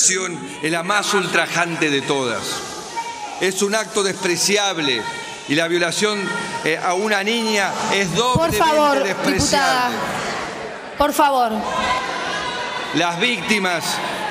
Violación 0.09 0.49
es 0.63 0.71
la 0.71 0.83
más 0.83 1.13
ultrajante 1.13 1.89
de 1.89 2.01
todas. 2.01 2.41
Es 3.41 3.61
un 3.61 3.75
acto 3.75 4.03
despreciable 4.03 5.01
y 5.47 5.55
la 5.55 5.67
violación 5.67 6.19
eh, 6.65 6.79
a 6.83 6.93
una 6.93 7.23
niña 7.23 7.71
es 7.93 8.07
Por 8.09 8.17
doblemente 8.17 8.57
favor, 8.57 9.03
despreciable. 9.03 9.33
diputada. 9.33 9.91
Por 10.97 11.13
favor. 11.13 11.51
Las 12.95 13.19
víctimas 13.19 13.83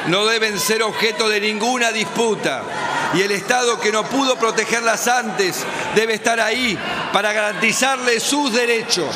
no 0.08 0.26
deben 0.26 0.58
ser 0.58 0.82
objeto 0.82 1.28
de 1.28 1.40
ninguna 1.40 1.92
disputa 1.92 2.62
y 3.14 3.22
el 3.22 3.30
Estado 3.30 3.80
que 3.80 3.92
no 3.92 4.04
pudo 4.04 4.36
protegerlas 4.36 5.06
antes 5.06 5.64
debe 5.94 6.14
estar 6.14 6.40
ahí 6.40 6.76
para 7.12 7.32
garantizarles 7.32 8.22
sus 8.22 8.52
derechos. 8.52 9.14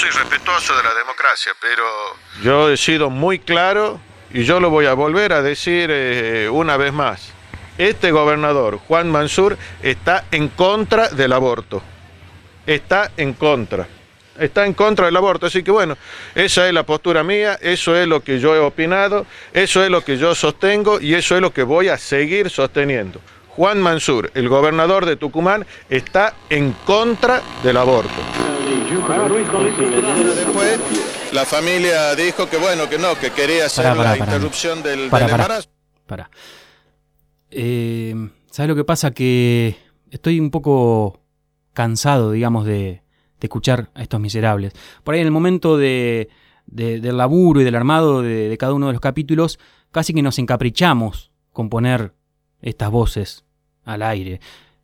Soy 0.00 0.08
respetuoso 0.08 0.74
de 0.74 0.82
la 0.82 0.94
democracia, 0.94 1.52
pero 1.60 1.84
yo 2.42 2.70
he 2.70 2.76
sido 2.78 3.10
muy 3.10 3.38
claro 3.38 4.00
y 4.32 4.44
yo 4.44 4.58
lo 4.58 4.70
voy 4.70 4.86
a 4.86 4.94
volver 4.94 5.34
a 5.34 5.42
decir 5.42 5.90
eh, 5.92 6.48
una 6.50 6.78
vez 6.78 6.90
más. 6.90 7.34
Este 7.76 8.10
gobernador, 8.10 8.78
Juan 8.78 9.10
Mansur, 9.10 9.58
está 9.82 10.24
en 10.30 10.48
contra 10.48 11.10
del 11.10 11.34
aborto. 11.34 11.82
Está 12.66 13.10
en 13.18 13.34
contra. 13.34 13.88
Está 14.38 14.64
en 14.64 14.72
contra 14.72 15.04
del 15.04 15.16
aborto. 15.18 15.44
Así 15.44 15.62
que 15.62 15.70
bueno, 15.70 15.98
esa 16.34 16.66
es 16.66 16.72
la 16.72 16.84
postura 16.84 17.22
mía, 17.22 17.58
eso 17.60 17.94
es 17.94 18.08
lo 18.08 18.22
que 18.22 18.40
yo 18.40 18.54
he 18.54 18.58
opinado, 18.58 19.26
eso 19.52 19.84
es 19.84 19.90
lo 19.90 20.02
que 20.02 20.16
yo 20.16 20.34
sostengo 20.34 20.98
y 20.98 21.12
eso 21.12 21.34
es 21.34 21.42
lo 21.42 21.52
que 21.52 21.62
voy 21.62 21.88
a 21.88 21.98
seguir 21.98 22.48
sosteniendo. 22.48 23.20
Juan 23.60 23.82
Mansur, 23.82 24.30
el 24.32 24.48
gobernador 24.48 25.04
de 25.04 25.16
Tucumán, 25.16 25.66
está 25.90 26.34
en 26.48 26.72
contra 26.86 27.42
del 27.62 27.76
aborto. 27.76 28.08
Después, 30.34 30.80
la 31.34 31.44
familia 31.44 32.14
dijo 32.14 32.48
que 32.48 32.56
bueno, 32.56 32.88
que 32.88 32.96
no, 32.96 33.14
que 33.16 33.30
quería 33.32 33.66
hacer 33.66 33.84
Pará, 33.84 33.96
pará, 33.96 34.10
la 34.12 34.16
pará. 34.18 34.32
interrupción 34.32 34.82
del, 34.82 35.10
del 35.10 35.22
embarazo. 35.28 35.68
Eh, 37.50 38.14
¿Sabes 38.50 38.68
lo 38.70 38.74
que 38.76 38.84
pasa? 38.84 39.10
Que 39.10 39.76
estoy 40.10 40.40
un 40.40 40.50
poco 40.50 41.20
cansado, 41.74 42.32
digamos, 42.32 42.64
de, 42.64 42.72
de 42.72 43.02
escuchar 43.42 43.90
a 43.94 44.00
estos 44.02 44.20
miserables. 44.20 44.72
Por 45.04 45.14
ahí 45.14 45.20
en 45.20 45.26
el 45.26 45.32
momento 45.32 45.76
de, 45.76 46.30
de- 46.64 46.98
del 47.00 47.18
laburo 47.18 47.60
y 47.60 47.64
del 47.64 47.74
armado 47.74 48.22
de, 48.22 48.48
de 48.48 48.56
cada 48.56 48.72
uno 48.72 48.86
de 48.86 48.94
los 48.94 49.02
capítulos, 49.02 49.58
casi 49.90 50.14
que 50.14 50.22
nos 50.22 50.38
encaprichamos 50.38 51.30
con 51.52 51.68
poner 51.68 52.14
estas 52.62 52.90
voces 52.90 53.44
al 53.92 54.02
aire. 54.02 54.40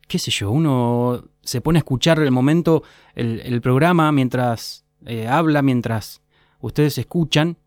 ¿Qué 0.06 0.18
sé 0.18 0.30
yo? 0.30 0.50
Uno 0.50 1.24
se 1.42 1.60
pone 1.60 1.78
a 1.78 1.80
escuchar 1.80 2.18
el 2.20 2.30
momento, 2.30 2.82
el, 3.14 3.60
programa 3.60 4.12
mientras 4.12 4.84
eh, 5.04 5.26
habla, 5.26 5.62
mientras 5.62 6.22
ustedes 6.60 6.98
escuchan. 6.98 7.58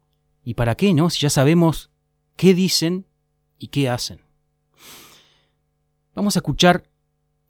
¿Y 0.44 0.54
para 0.54 0.76
qué, 0.76 0.94
no? 0.94 1.10
Si 1.10 1.20
ya 1.20 1.30
sabemos 1.30 1.90
qué 2.36 2.54
dicen 2.54 3.06
y 3.58 3.68
qué 3.68 3.90
hacen. 3.90 4.22
Vamos 6.16 6.36
a 6.36 6.40
escuchar 6.40 6.84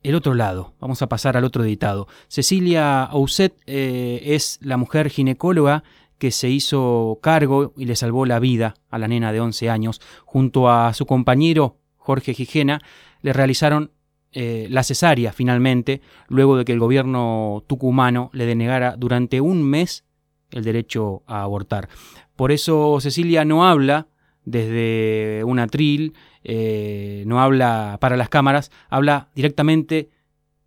el 0.01 0.15
otro 0.15 0.33
lado, 0.33 0.73
vamos 0.79 1.01
a 1.01 1.09
pasar 1.09 1.35
al 1.35 1.43
otro 1.43 1.63
editado. 1.63 2.07
Cecilia 2.27 3.03
Auset 3.03 3.55
eh, 3.65 4.21
es 4.23 4.59
la 4.61 4.77
mujer 4.77 5.09
ginecóloga 5.09 5.83
que 6.17 6.31
se 6.31 6.49
hizo 6.49 7.19
cargo 7.21 7.73
y 7.77 7.85
le 7.85 7.95
salvó 7.95 8.25
la 8.25 8.39
vida 8.39 8.75
a 8.89 8.97
la 8.97 9.07
nena 9.07 9.31
de 9.31 9.39
11 9.39 9.69
años. 9.69 10.01
Junto 10.25 10.69
a 10.69 10.93
su 10.93 11.05
compañero 11.05 11.77
Jorge 11.97 12.33
Gijena 12.33 12.81
le 13.21 13.33
realizaron 13.33 13.91
eh, 14.31 14.67
la 14.69 14.83
cesárea 14.83 15.33
finalmente, 15.33 16.01
luego 16.27 16.57
de 16.57 16.65
que 16.65 16.71
el 16.71 16.79
gobierno 16.79 17.63
tucumano 17.67 18.29
le 18.33 18.45
denegara 18.45 18.95
durante 18.95 19.41
un 19.41 19.63
mes 19.63 20.05
el 20.51 20.63
derecho 20.63 21.23
a 21.25 21.41
abortar. 21.41 21.89
Por 22.35 22.51
eso 22.51 22.99
Cecilia 23.01 23.43
no 23.43 23.67
habla 23.67 24.07
desde 24.45 25.43
un 25.43 25.59
atril, 25.59 26.13
eh, 26.43 27.23
no 27.25 27.41
habla 27.41 27.97
para 27.99 28.17
las 28.17 28.29
cámaras, 28.29 28.71
habla 28.89 29.29
directamente 29.35 30.09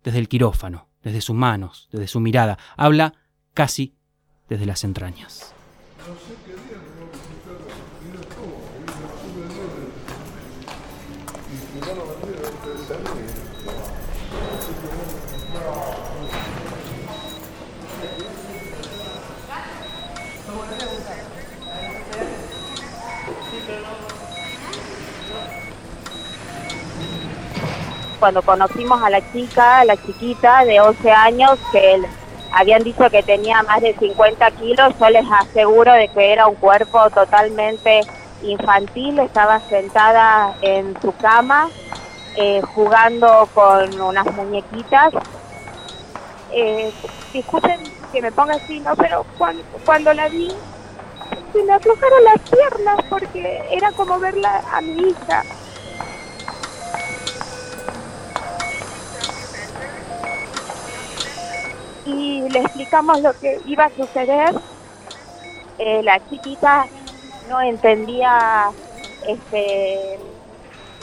desde 0.03 0.19
el 0.19 0.27
quirófano, 0.27 0.87
desde 1.01 1.21
sus 1.21 1.35
manos, 1.35 1.89
desde 1.91 2.07
su 2.07 2.19
mirada, 2.19 2.57
habla 2.75 3.13
casi 3.53 3.95
desde 4.49 4.65
las 4.65 4.83
entrañas. 4.83 5.53
Cuando 28.23 28.41
conocimos 28.41 29.03
a 29.03 29.09
la 29.09 29.19
chica, 29.33 29.83
la 29.83 29.97
chiquita 29.97 30.63
de 30.63 30.79
11 30.79 31.11
años, 31.11 31.59
que 31.73 32.01
habían 32.53 32.81
dicho 32.81 33.09
que 33.09 33.21
tenía 33.21 33.61
más 33.63 33.81
de 33.81 33.93
50 33.95 34.49
kilos, 34.51 34.93
yo 34.97 35.09
les 35.09 35.25
aseguro 35.29 35.91
de 35.91 36.07
que 36.07 36.31
era 36.31 36.47
un 36.47 36.55
cuerpo 36.55 37.09
totalmente 37.09 37.99
infantil, 38.41 39.19
estaba 39.19 39.59
sentada 39.67 40.55
en 40.61 40.95
su 41.01 41.13
cama 41.17 41.67
eh, 42.37 42.61
jugando 42.73 43.49
con 43.53 43.99
unas 43.99 44.25
muñequitas. 44.27 45.11
Eh, 46.53 46.93
disculpen 47.33 47.81
que 48.13 48.21
me 48.21 48.31
ponga 48.31 48.55
así, 48.55 48.79
¿no? 48.79 48.95
Pero 48.95 49.25
cuando, 49.37 49.61
cuando 49.83 50.13
la 50.13 50.29
vi, 50.29 50.49
se 51.51 51.61
me 51.61 51.73
aflojaron 51.73 52.23
las 52.23 52.39
piernas 52.49 52.95
porque 53.09 53.63
era 53.69 53.91
como 53.91 54.17
verla 54.17 54.63
a 54.71 54.79
mi 54.79 55.09
hija. 55.09 55.43
Y 62.05 62.47
le 62.49 62.59
explicamos 62.59 63.21
lo 63.21 63.33
que 63.39 63.59
iba 63.65 63.85
a 63.85 63.89
suceder. 63.89 64.55
Eh, 65.79 66.01
la 66.03 66.19
chiquita 66.29 66.85
no 67.49 67.61
entendía 67.61 68.69
este, 69.27 70.19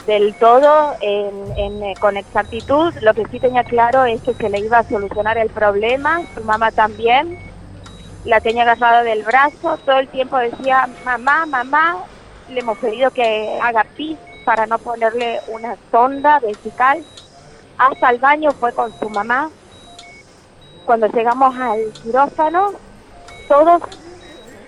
del 0.05 0.33
todo 0.35 0.95
eh, 1.01 1.93
con 1.99 2.17
exactitud. 2.17 2.93
Lo 3.01 3.13
que 3.13 3.25
sí 3.27 3.39
tenía 3.39 3.63
claro 3.63 4.05
es 4.05 4.21
que 4.21 4.33
se 4.33 4.49
le 4.49 4.59
iba 4.59 4.79
a 4.79 4.83
solucionar 4.87 5.37
el 5.37 5.49
problema, 5.49 6.21
su 6.35 6.43
mamá 6.43 6.71
también. 6.71 7.37
La 8.25 8.39
tenía 8.39 8.63
agarrada 8.63 9.03
del 9.03 9.23
brazo, 9.23 9.77
todo 9.85 9.97
el 9.97 10.07
tiempo 10.07 10.37
decía, 10.37 10.87
mamá, 11.03 11.45
mamá, 11.47 11.97
le 12.49 12.59
hemos 12.59 12.77
pedido 12.77 13.09
que 13.11 13.59
haga 13.61 13.83
pis 13.95 14.17
para 14.45 14.67
no 14.67 14.77
ponerle 14.77 15.39
una 15.47 15.75
sonda 15.89 16.39
vesical. 16.39 17.03
Hasta 17.77 18.09
el 18.11 18.19
baño 18.19 18.51
fue 18.51 18.73
con 18.73 18.91
su 18.99 19.09
mamá. 19.09 19.49
Cuando 20.85 21.07
llegamos 21.07 21.55
al 21.57 21.91
quirófano, 22.03 22.71
todos, 23.47 23.81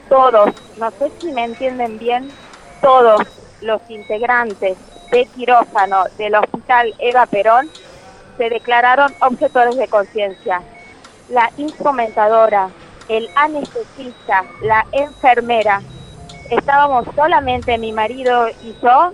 todos, 0.09 0.49
no 0.77 0.91
sé 0.91 1.11
si 1.19 1.31
me 1.31 1.45
entienden 1.45 1.97
bien, 1.97 2.31
todos 2.81 3.21
los 3.61 3.81
integrantes 3.89 4.77
de 5.11 5.25
quirófano 5.27 6.03
del 6.17 6.35
Hospital 6.35 6.93
Eva 6.99 7.25
Perón 7.25 7.69
se 8.37 8.49
declararon 8.49 9.13
objetores 9.21 9.75
de 9.75 9.87
conciencia. 9.87 10.61
La 11.29 11.49
instrumentadora, 11.57 12.69
el 13.07 13.29
anestesista, 13.35 14.43
la 14.61 14.85
enfermera, 14.91 15.81
estábamos 16.49 17.05
solamente 17.15 17.77
mi 17.77 17.91
marido 17.91 18.49
y 18.61 18.75
yo 18.81 19.11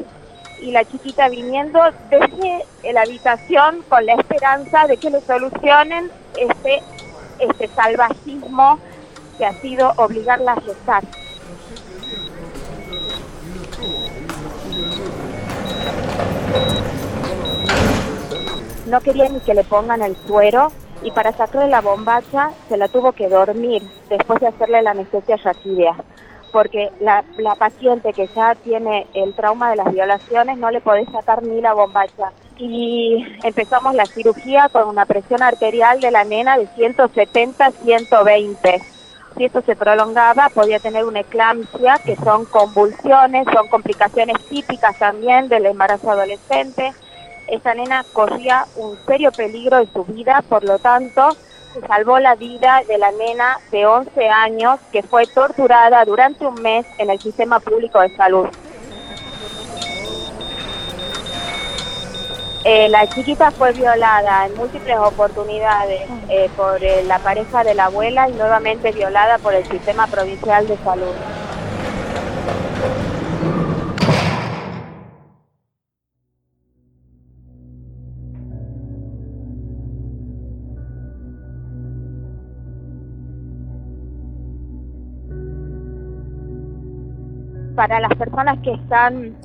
y 0.62 0.72
la 0.72 0.84
chiquita 0.86 1.30
viniendo 1.30 1.80
desde 2.10 2.94
la 2.94 3.02
habitación 3.02 3.84
con 3.88 4.06
la 4.06 4.14
esperanza 4.14 4.88
de 4.88 4.98
que 4.98 5.10
le 5.10 5.22
solucionen 5.22 6.12
este, 6.38 6.82
este 7.40 7.68
salvajismo 7.70 8.80
que 9.38 9.46
ha 9.46 9.54
sido 9.62 9.94
obligarla 9.98 10.54
a 10.54 10.62
gestar. 10.62 11.04
No 18.86 19.02
quería 19.02 19.30
ni 19.30 19.40
que 19.42 19.54
le 19.54 19.64
pongan 19.64 20.02
el 20.02 20.16
suero 20.28 20.72
y 21.04 21.12
para 21.12 21.32
sacarle 21.32 21.70
la 21.70 21.82
bombacha 21.82 22.52
se 22.68 22.76
la 22.76 22.88
tuvo 22.88 23.12
que 23.12 23.30
dormir 23.30 23.84
después 24.10 24.40
de 24.40 24.48
hacerle 24.48 24.82
la 24.82 24.92
anestesia 24.92 25.38
raquídea 25.38 25.96
porque 26.52 26.90
la, 27.00 27.24
la 27.38 27.56
paciente 27.56 28.12
que 28.14 28.28
ya 28.28 28.54
tiene 28.56 29.08
el 29.14 29.34
trauma 29.34 29.70
de 29.70 29.78
las 29.78 29.94
violaciones 29.94 30.58
no 30.58 30.72
le 30.72 30.82
podés 30.82 31.08
sacar 31.12 31.44
ni 31.44 31.62
la 31.62 31.74
bombacha. 31.74 32.32
Y 32.58 33.26
empezamos 33.44 33.96
la 33.96 34.06
cirugía 34.06 34.68
con 34.70 34.88
una 34.88 35.06
presión 35.06 35.42
arterial 35.42 36.02
de 36.02 36.12
la 36.12 36.26
nena 36.26 36.58
de 36.58 36.68
170-120. 36.70 38.82
Si 39.38 39.46
esto 39.46 39.62
se 39.62 39.76
prolongaba, 39.76 40.50
podía 40.50 40.80
tener 40.80 41.06
una 41.06 41.20
eclampsia, 41.22 42.00
que 42.04 42.16
son 42.18 42.46
convulsiones, 42.46 43.48
son 43.54 43.68
complicaciones 43.70 44.36
típicas 44.50 44.98
también 45.00 45.48
del 45.48 45.68
embarazo 45.68 46.12
adolescente. 46.12 46.92
Esta 47.48 47.74
nena 47.74 48.04
corría 48.12 48.66
un 48.76 48.98
serio 49.06 49.32
peligro 49.32 49.78
de 49.78 49.88
su 49.88 50.04
vida, 50.04 50.44
por 50.50 50.64
lo 50.64 50.78
tanto, 50.80 51.30
se 51.74 51.82
salvó 51.82 52.20
la 52.20 52.36
vida 52.36 52.82
de 52.88 52.98
la 52.98 53.12
nena 53.12 53.58
de 53.72 53.86
11 53.86 54.30
años 54.30 54.80
que 54.92 55.04
fue 55.04 55.26
torturada 55.28 56.04
durante 56.06 56.46
un 56.46 56.56
mes 56.62 56.86
en 56.98 57.10
el 57.10 57.20
sistema 57.20 57.60
público 57.60 58.00
de 58.02 58.16
salud. 58.16 58.48
Eh, 62.66 62.90
la 62.90 63.08
chiquita 63.08 63.52
fue 63.52 63.72
violada 63.72 64.46
en 64.46 64.56
múltiples 64.56 64.98
oportunidades 64.98 66.02
eh, 66.28 66.50
por 66.58 66.84
eh, 66.84 67.04
la 67.06 67.20
pareja 67.20 67.64
de 67.64 67.74
la 67.74 67.86
abuela 67.86 68.28
y 68.28 68.34
nuevamente 68.34 68.92
violada 68.92 69.38
por 69.38 69.54
el 69.54 69.66
sistema 69.66 70.08
provincial 70.08 70.68
de 70.68 70.78
salud. 70.78 71.14
Para 87.80 88.02
las 88.02 88.14
personas 88.16 88.60
que 88.60 88.74
están 88.74 89.38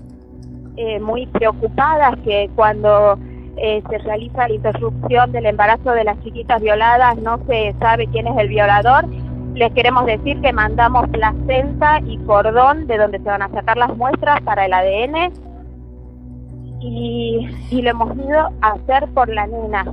eh, 0.77 0.99
muy 0.99 1.25
preocupadas 1.27 2.17
que 2.25 2.51
cuando 2.57 3.17
eh, 3.57 3.81
se 3.89 3.99
realiza 3.99 4.49
la 4.49 4.55
interrupción 4.55 5.31
del 5.31 5.47
embarazo 5.47 5.93
de 5.93 6.03
las 6.03 6.21
chiquitas 6.25 6.61
violadas 6.61 7.17
no 7.19 7.39
se 7.47 7.77
sabe 7.79 8.09
quién 8.09 8.27
es 8.27 8.37
el 8.37 8.49
violador, 8.49 9.05
les 9.55 9.73
queremos 9.73 10.05
decir 10.07 10.41
que 10.41 10.53
mandamos 10.53 11.09
placenta 11.11 12.01
y 12.05 12.19
cordón 12.27 12.89
de 12.89 12.99
donde 12.99 13.19
se 13.19 13.25
van 13.25 13.43
a 13.43 13.51
sacar 13.51 13.77
las 13.77 13.97
muestras 13.97 14.41
para 14.41 14.67
el 14.67 14.73
ADN 14.73 15.33
y, 16.81 17.49
lo 17.83 17.89
hemos 17.89 18.17
ido 18.17 18.51
a 18.63 18.71
hacer 18.73 19.07
por 19.15 19.29
la 19.29 19.47
nena. 19.47 19.85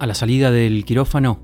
A 0.00 0.06
la 0.06 0.14
salida 0.14 0.50
del 0.50 0.86
quirófano, 0.86 1.40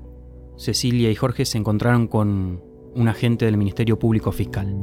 Cecilia 0.57 1.11
y 1.11 1.15
Jorge 1.15 1.45
se 1.45 1.59
encontraron 1.59 2.07
con 2.07 2.59
un 2.95 3.07
agente 3.07 3.45
del 3.45 3.55
Ministerio 3.55 3.99
Público 3.99 4.31
Fiscal. 4.31 4.75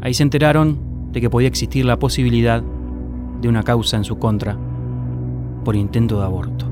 Ahí 0.00 0.14
se 0.14 0.22
enteraron 0.22 1.12
de 1.12 1.20
que 1.20 1.28
podía 1.28 1.48
existir 1.48 1.84
la 1.84 1.98
posibilidad 1.98 2.62
de 3.42 3.48
una 3.48 3.62
causa 3.64 3.98
en 3.98 4.04
su 4.04 4.18
contra 4.18 4.56
por 5.62 5.76
intento 5.76 6.20
de 6.20 6.24
aborto. 6.24 6.64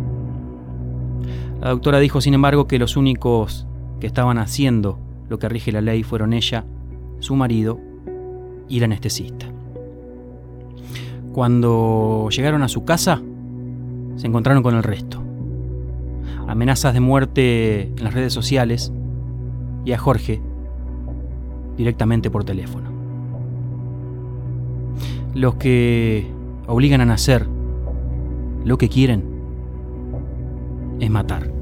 La 1.61 1.69
doctora 1.69 1.99
dijo, 1.99 2.23
sin 2.23 2.33
embargo, 2.33 2.67
que 2.67 2.79
los 2.79 2.97
únicos 2.97 3.67
que 4.01 4.07
estaban 4.07 4.39
haciendo 4.39 4.99
lo 5.29 5.39
que 5.39 5.51
rige 5.51 5.73
la 5.73 5.83
ley 5.83 6.03
fueron 6.05 6.33
ella, 6.33 6.65
su 7.19 7.37
marido 7.37 7.79
y 8.67 8.79
el 8.79 8.85
anestesista. 8.85 9.45
Cuando 11.35 12.31
llegaron 12.31 12.63
a 12.63 12.69
su 12.69 12.87
casa, 12.87 13.21
se 14.17 14.27
encontraron 14.27 14.63
con 14.63 14.75
el 14.75 14.83
resto. 14.83 15.20
Amenazas 16.51 16.95
de 16.95 16.99
muerte 16.99 17.83
en 17.83 18.03
las 18.03 18.13
redes 18.13 18.33
sociales 18.33 18.93
y 19.85 19.93
a 19.93 19.99
Jorge 19.99 20.43
directamente 21.77 22.29
por 22.29 22.43
teléfono. 22.43 22.91
Los 25.33 25.55
que 25.55 26.27
obligan 26.67 27.03
a 27.03 27.05
nacer 27.05 27.47
lo 28.65 28.79
que 28.79 28.89
quieren 28.89 29.23
es 30.99 31.09
matar. 31.09 31.60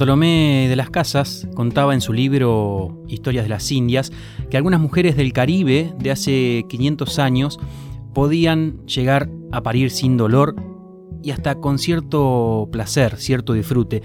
Bartolomé 0.00 0.64
de 0.70 0.76
las 0.76 0.88
Casas 0.88 1.46
contaba 1.54 1.92
en 1.92 2.00
su 2.00 2.14
libro 2.14 3.04
Historias 3.06 3.44
de 3.44 3.50
las 3.50 3.70
Indias 3.70 4.10
que 4.48 4.56
algunas 4.56 4.80
mujeres 4.80 5.14
del 5.14 5.34
Caribe 5.34 5.92
de 5.98 6.10
hace 6.10 6.64
500 6.70 7.18
años 7.18 7.60
podían 8.14 8.82
llegar 8.86 9.28
a 9.52 9.62
parir 9.62 9.90
sin 9.90 10.16
dolor 10.16 10.56
y 11.22 11.32
hasta 11.32 11.56
con 11.56 11.78
cierto 11.78 12.70
placer, 12.72 13.18
cierto 13.18 13.52
disfrute. 13.52 14.02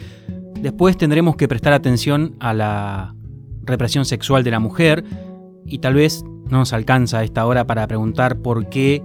Después 0.60 0.98
tendremos 0.98 1.38
que 1.38 1.48
prestar 1.48 1.72
atención 1.72 2.36
a 2.42 2.54
la 2.54 3.16
represión 3.64 4.04
sexual 4.04 4.44
de 4.44 4.52
la 4.52 4.60
mujer 4.60 5.06
y 5.66 5.78
tal 5.78 5.94
vez 5.94 6.26
no 6.50 6.58
nos 6.58 6.74
alcanza 6.74 7.20
a 7.20 7.24
esta 7.24 7.46
hora 7.46 7.68
para 7.68 7.88
preguntar 7.88 8.42
por 8.42 8.68
qué 8.68 9.02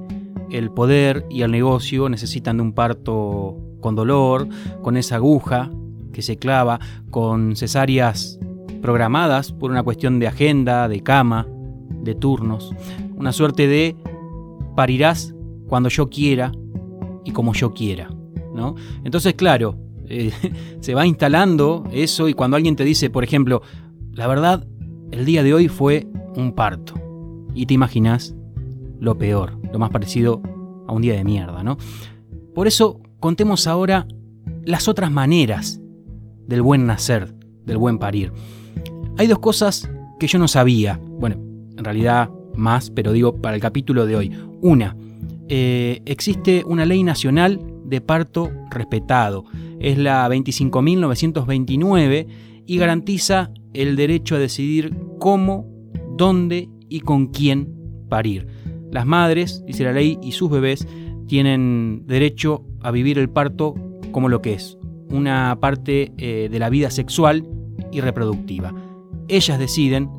el 0.51 0.73
poder 0.73 1.25
y 1.31 1.43
el 1.43 1.53
negocio 1.53 2.09
necesitan 2.09 2.57
de 2.57 2.65
un 2.65 2.73
parto 2.73 3.59
con 3.81 3.95
dolor, 3.95 4.49
con 4.83 4.97
esa 4.97 5.15
aguja 5.15 5.71
que 6.13 6.23
se 6.23 6.37
clava, 6.37 6.81
con 7.11 7.57
cesáreas 7.57 8.39
programadas 8.81 9.53
por 9.53 9.71
una 9.71 9.83
cuestión 9.83 10.19
de 10.19 10.27
agenda, 10.27 10.89
de 10.89 11.03
cama, 11.03 11.47
de 12.03 12.15
turnos, 12.15 12.75
una 13.17 13.33
suerte 13.33 13.67
de 13.67 13.97
parirás 14.75 15.35
cuando 15.69 15.89
yo 15.89 16.09
quiera 16.09 16.53
y 17.25 17.33
como 17.33 17.53
yo 17.53 17.73
quiera. 17.75 18.11
¿no? 18.55 18.75
Entonces, 19.05 19.35
claro, 19.35 19.77
eh, 20.07 20.33
se 20.81 20.95
va 20.95 21.07
instalando 21.07 21.85
eso 21.93 22.29
y 22.29 22.35
cuando 22.35 22.57
alguien 22.57 22.77
te 22.77 22.85
dice, 22.85 23.11
por 23.11 23.25
ejemplo, 23.25 23.63
la 24.13 24.27
verdad, 24.27 24.67
el 25.11 25.25
día 25.25 25.43
de 25.43 25.55
hoy 25.55 25.69
fue 25.69 26.07
un 26.37 26.53
parto. 26.53 26.95
Y 27.55 27.67
te 27.67 27.75
imaginas 27.75 28.35
lo 29.01 29.19
peor, 29.19 29.59
lo 29.73 29.79
más 29.79 29.91
parecido 29.91 30.41
a 30.87 30.93
un 30.93 31.03
día 31.03 31.15
de 31.15 31.25
mierda, 31.25 31.63
¿no? 31.63 31.79
Por 32.55 32.67
eso 32.67 33.01
contemos 33.19 33.67
ahora 33.67 34.07
las 34.65 34.89
otras 34.89 35.11
maneras 35.11 35.81
del 36.51 36.61
buen 36.63 36.85
nacer, 36.85 37.33
del 37.65 37.79
buen 37.79 37.99
parir. 37.99 38.33
Hay 39.17 39.29
dos 39.29 39.39
cosas 39.39 39.89
que 40.19 40.27
yo 40.27 40.39
no 40.39 40.49
sabía, 40.49 41.01
bueno, 41.03 41.37
en 41.79 41.85
realidad 41.85 42.29
más, 42.57 42.91
pero 42.91 43.13
digo 43.13 43.37
para 43.37 43.55
el 43.55 43.63
capítulo 43.63 44.05
de 44.05 44.17
hoy. 44.17 44.33
Una, 44.61 44.97
eh, 45.49 46.03
existe 46.05 46.65
una 46.67 46.85
ley 46.85 47.05
nacional 47.05 47.61
de 47.85 48.01
parto 48.01 48.51
respetado, 48.71 49.45
es 49.79 49.97
la 49.97 50.29
25.929 50.29 52.27
y 52.67 52.77
garantiza 52.79 53.53
el 53.73 53.95
derecho 53.95 54.35
a 54.35 54.41
decidir 54.41 54.93
cómo, 55.21 55.67
dónde 56.17 56.69
y 56.89 57.01
con 57.01 57.29
quién 57.29 57.73
parir. 58.09 58.49
Las 58.91 59.07
madres, 59.07 59.63
dice 59.67 59.85
la 59.85 59.93
ley, 59.93 60.19
y 60.21 60.33
sus 60.33 60.51
bebés 60.51 60.87
tienen 61.29 62.03
derecho 62.07 62.65
a 62.81 62.91
vivir 62.91 63.21
el 63.21 63.31
parto 63.31 63.75
como 64.11 64.29
lo 64.29 64.43
que 64.43 64.55
es, 64.55 64.77
una 65.11 65.59
parte 65.61 66.13
eh, 66.19 66.49
de 66.51 66.59
la 66.59 66.71
vida 66.71 66.91
sexual 66.91 67.47
y 67.93 68.01
reproductiva. 68.01 68.75
Ellas 69.29 69.59
deciden, 69.59 70.11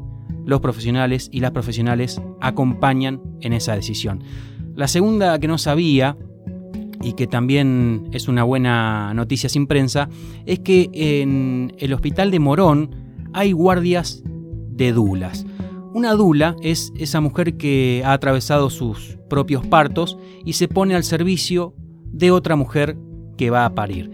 los 0.46 0.62
profesionales 0.62 1.30
y 1.32 1.40
las 1.40 1.52
profesionales 1.52 2.22
acompañan 2.40 3.22
en 3.42 3.54
esa 3.54 3.76
decisión. 3.76 4.24
La 4.76 4.88
segunda 4.88 5.38
que 5.40 5.48
no 5.48 5.58
sabía, 5.58 6.18
y 7.04 7.14
que 7.14 7.28
también 7.28 8.10
es 8.12 8.28
una 8.28 8.44
buena 8.44 9.14
noticia 9.14 9.50
sin 9.50 9.68
prensa, 9.68 10.10
es 10.46 10.60
que 10.60 10.90
en 10.94 11.74
el 11.80 11.94
hospital 11.94 12.32
de 12.32 12.40
Morón 12.40 12.96
hay 13.34 13.52
guardias 13.52 14.24
de 14.26 14.92
dulas. 14.92 15.46
Una 15.94 16.14
dula 16.14 16.56
es 16.62 16.94
esa 16.96 17.20
mujer 17.20 17.58
que 17.58 18.02
ha 18.06 18.14
atravesado 18.14 18.70
sus 18.70 19.18
propios 19.30 19.66
partos 19.66 20.18
y 20.46 20.54
se 20.54 20.68
pone 20.68 20.96
al 20.96 21.04
servicio 21.04 21.76
de 22.12 22.32
otra 22.32 22.56
mujer 22.56 22.98
que 23.38 23.50
va 23.50 23.66
a 23.66 23.76
parir. 23.76 24.12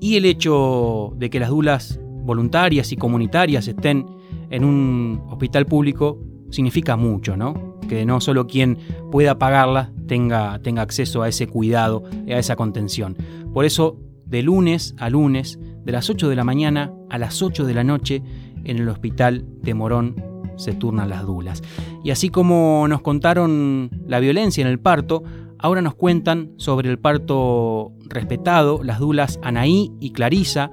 Y 0.00 0.16
el 0.16 0.24
hecho 0.24 1.12
de 1.16 1.30
que 1.30 1.38
las 1.38 1.50
dulas 1.50 2.00
voluntarias 2.02 2.90
y 2.92 2.96
comunitarias 2.96 3.68
estén 3.68 4.06
en 4.50 4.64
un 4.64 5.22
hospital 5.28 5.66
público 5.66 6.18
significa 6.50 6.96
mucho, 6.96 7.36
¿no? 7.36 7.78
Que 7.88 8.04
no 8.04 8.20
solo 8.20 8.46
quien 8.46 8.78
pueda 9.10 9.38
pagarla 9.38 9.92
tenga, 10.06 10.58
tenga 10.60 10.82
acceso 10.82 11.22
a 11.22 11.28
ese 11.28 11.46
cuidado, 11.46 12.04
a 12.28 12.38
esa 12.38 12.56
contención. 12.56 13.16
Por 13.52 13.64
eso, 13.64 13.98
de 14.26 14.42
lunes 14.42 14.94
a 14.98 15.10
lunes, 15.10 15.58
de 15.84 15.92
las 15.92 16.10
8 16.10 16.28
de 16.28 16.36
la 16.36 16.44
mañana 16.44 16.92
a 17.08 17.18
las 17.18 17.42
8 17.42 17.64
de 17.64 17.74
la 17.74 17.84
noche, 17.84 18.22
en 18.64 18.78
el 18.78 18.88
hospital 18.88 19.44
de 19.62 19.74
Morón 19.74 20.30
se 20.56 20.74
turnan 20.74 21.08
las 21.08 21.24
dulas. 21.24 21.62
Y 22.04 22.10
así 22.10 22.28
como 22.28 22.86
nos 22.88 23.00
contaron 23.00 23.90
la 24.06 24.20
violencia 24.20 24.62
en 24.62 24.68
el 24.68 24.78
parto, 24.78 25.22
ahora 25.62 25.82
nos 25.82 25.94
cuentan 25.94 26.52
sobre 26.56 26.90
el 26.90 26.98
parto 26.98 27.92
respetado 28.08 28.82
las 28.82 28.98
dulas 28.98 29.38
Anaí 29.42 29.92
y 30.00 30.10
Clarisa, 30.12 30.70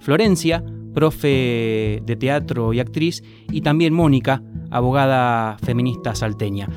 Florencia, 0.00 0.64
profe 0.94 2.02
de 2.04 2.16
teatro 2.16 2.72
y 2.72 2.80
actriz, 2.80 3.22
y 3.50 3.60
también 3.60 3.94
Mónica, 3.94 4.42
abogada 4.70 5.56
feminista 5.58 6.14
salteña. 6.14 6.68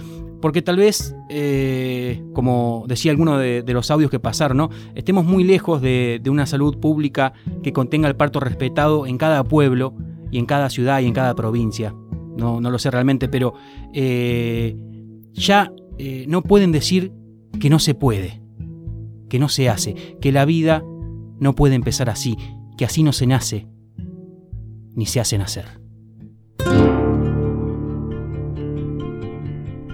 Porque 0.42 0.62
tal 0.62 0.76
vez, 0.76 1.16
eh, 1.30 2.22
como 2.34 2.84
decía 2.88 3.12
alguno 3.12 3.38
de, 3.38 3.64
los 3.68 3.90
audios 3.92 4.12
que 4.12 4.20
pasaron, 4.20 4.70
estemos 4.94 5.24
muy 5.24 5.46
lejos 5.46 5.82
de, 5.82 6.20
de 6.22 6.30
una 6.30 6.46
salud 6.46 6.78
pública 6.80 7.34
que 7.64 7.72
contenga 7.72 8.10
el 8.10 8.18
parto 8.18 8.42
respetado 8.42 9.08
en 9.08 9.18
cada 9.18 9.46
pueblo 9.46 9.96
y 10.32 10.40
en 10.40 10.46
cada 10.46 10.70
ciudad 10.70 11.00
y 11.00 11.06
en 11.06 11.14
cada 11.14 11.34
provincia. 11.34 11.96
No, 12.38 12.60
no 12.60 12.72
lo 12.72 12.80
sé 12.80 12.92
realmente, 12.92 13.30
pero 13.30 13.54
eh, 13.94 14.76
ya 15.34 15.72
eh, 15.98 16.26
no 16.28 16.42
pueden 16.42 16.72
decir 16.72 17.12
que 17.60 17.70
no 17.70 17.80
se 17.80 17.96
puede, 17.96 18.42
que 19.30 19.40
no 19.40 19.50
se 19.50 19.70
hace, 19.70 19.94
que 20.20 20.32
la 20.32 20.46
vida 20.46 20.84
no 21.40 21.56
puede 21.56 21.76
empezar 21.76 22.10
así, 22.10 22.38
que 22.78 22.86
así 22.86 23.04
no 23.04 23.14
se 23.14 23.28
nace, 23.28 23.68
ni 24.96 25.06
se 25.06 25.20
hace 25.20 25.38
nacer. 25.38 25.66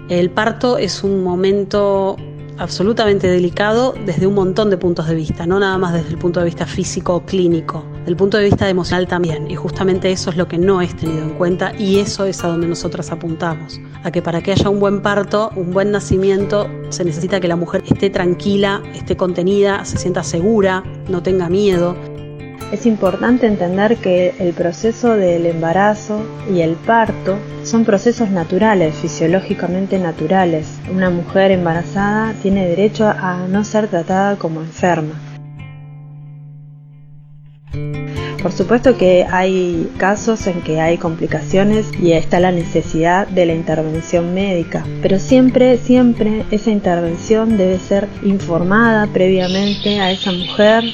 El 0.10 0.32
parto 0.32 0.78
es 0.78 1.04
un 1.04 1.24
momento 1.24 2.18
absolutamente 2.60 3.28
delicado 3.28 3.96
desde 4.06 4.28
un 4.28 4.36
montón 4.36 4.70
de 4.70 4.78
puntos 4.78 5.08
de 5.08 5.16
vista, 5.16 5.46
no 5.46 5.60
nada 5.60 5.78
más 5.78 5.94
desde 5.94 6.10
el 6.10 6.18
punto 6.18 6.40
de 6.40 6.46
vista 6.46 6.66
físico 6.66 7.16
o 7.16 7.26
clínico, 7.26 7.84
del 8.06 8.16
punto 8.16 8.38
de 8.38 8.44
vista 8.44 8.70
emocional 8.70 9.08
también. 9.08 9.50
Y 9.50 9.56
justamente 9.56 10.12
eso 10.12 10.30
es 10.30 10.38
lo 10.38 10.48
que 10.48 10.58
no 10.58 10.82
es 10.82 10.96
tenido 10.96 11.24
en 11.24 11.32
cuenta 11.32 11.74
y 11.78 12.00
eso 12.00 12.26
es 12.26 12.44
a 12.44 12.50
donde 12.50 12.68
nosotras 12.68 13.12
apuntamos, 13.12 13.80
a 14.04 14.12
que 14.12 14.22
para 14.22 14.42
que 14.42 14.52
haya 14.52 14.70
un 14.70 14.80
buen 14.80 15.02
parto, 15.02 15.52
un 15.56 15.72
buen 15.72 15.92
nacimiento, 15.92 16.70
se 16.90 17.06
necesita 17.06 17.40
que 17.40 17.48
la 17.48 17.56
mujer 17.56 17.84
esté 17.88 18.10
tranquila, 18.10 18.84
esté 18.94 19.16
contenida, 19.16 19.86
se 19.86 19.98
sienta 19.98 20.24
segura, 20.24 20.84
no 21.08 21.24
tenga 21.24 21.50
miedo. 21.50 21.96
Es 22.72 22.86
importante 22.86 23.48
entender 23.48 23.98
que 23.98 24.36
el 24.38 24.54
proceso 24.54 25.16
del 25.16 25.48
embarazo 25.48 26.22
y 26.54 26.62
el 26.62 26.76
parto 26.76 27.40
son 27.64 27.84
procesos 27.84 28.30
naturales, 28.30 28.94
fisiológicamente 28.94 29.98
naturales. 29.98 30.80
Una 30.94 31.10
mujer 31.10 31.50
embarazada 31.50 32.34
tiene 32.44 32.68
derecho 32.68 33.08
a 33.08 33.48
no 33.50 33.64
ser 33.64 33.88
tratada 33.88 34.36
como 34.36 34.62
enferma. 34.62 35.16
Por 38.42 38.52
supuesto 38.52 38.98
que 38.98 39.26
hay 39.30 39.92
casos 39.98 40.46
en 40.46 40.62
que 40.62 40.80
hay 40.80 40.98
complicaciones 40.98 41.88
y 42.00 42.14
está 42.14 42.40
la 42.40 42.52
necesidad 42.52 43.28
de 43.28 43.48
la 43.48 43.54
intervención 43.54 44.34
médica, 44.34 44.86
pero 45.02 45.20
siempre, 45.20 45.78
siempre 45.78 46.46
esa 46.52 46.70
intervención 46.70 47.58
debe 47.58 47.80
ser 47.80 48.08
informada 48.24 49.08
previamente 49.08 50.00
a 50.00 50.12
esa 50.12 50.32
mujer 50.32 50.86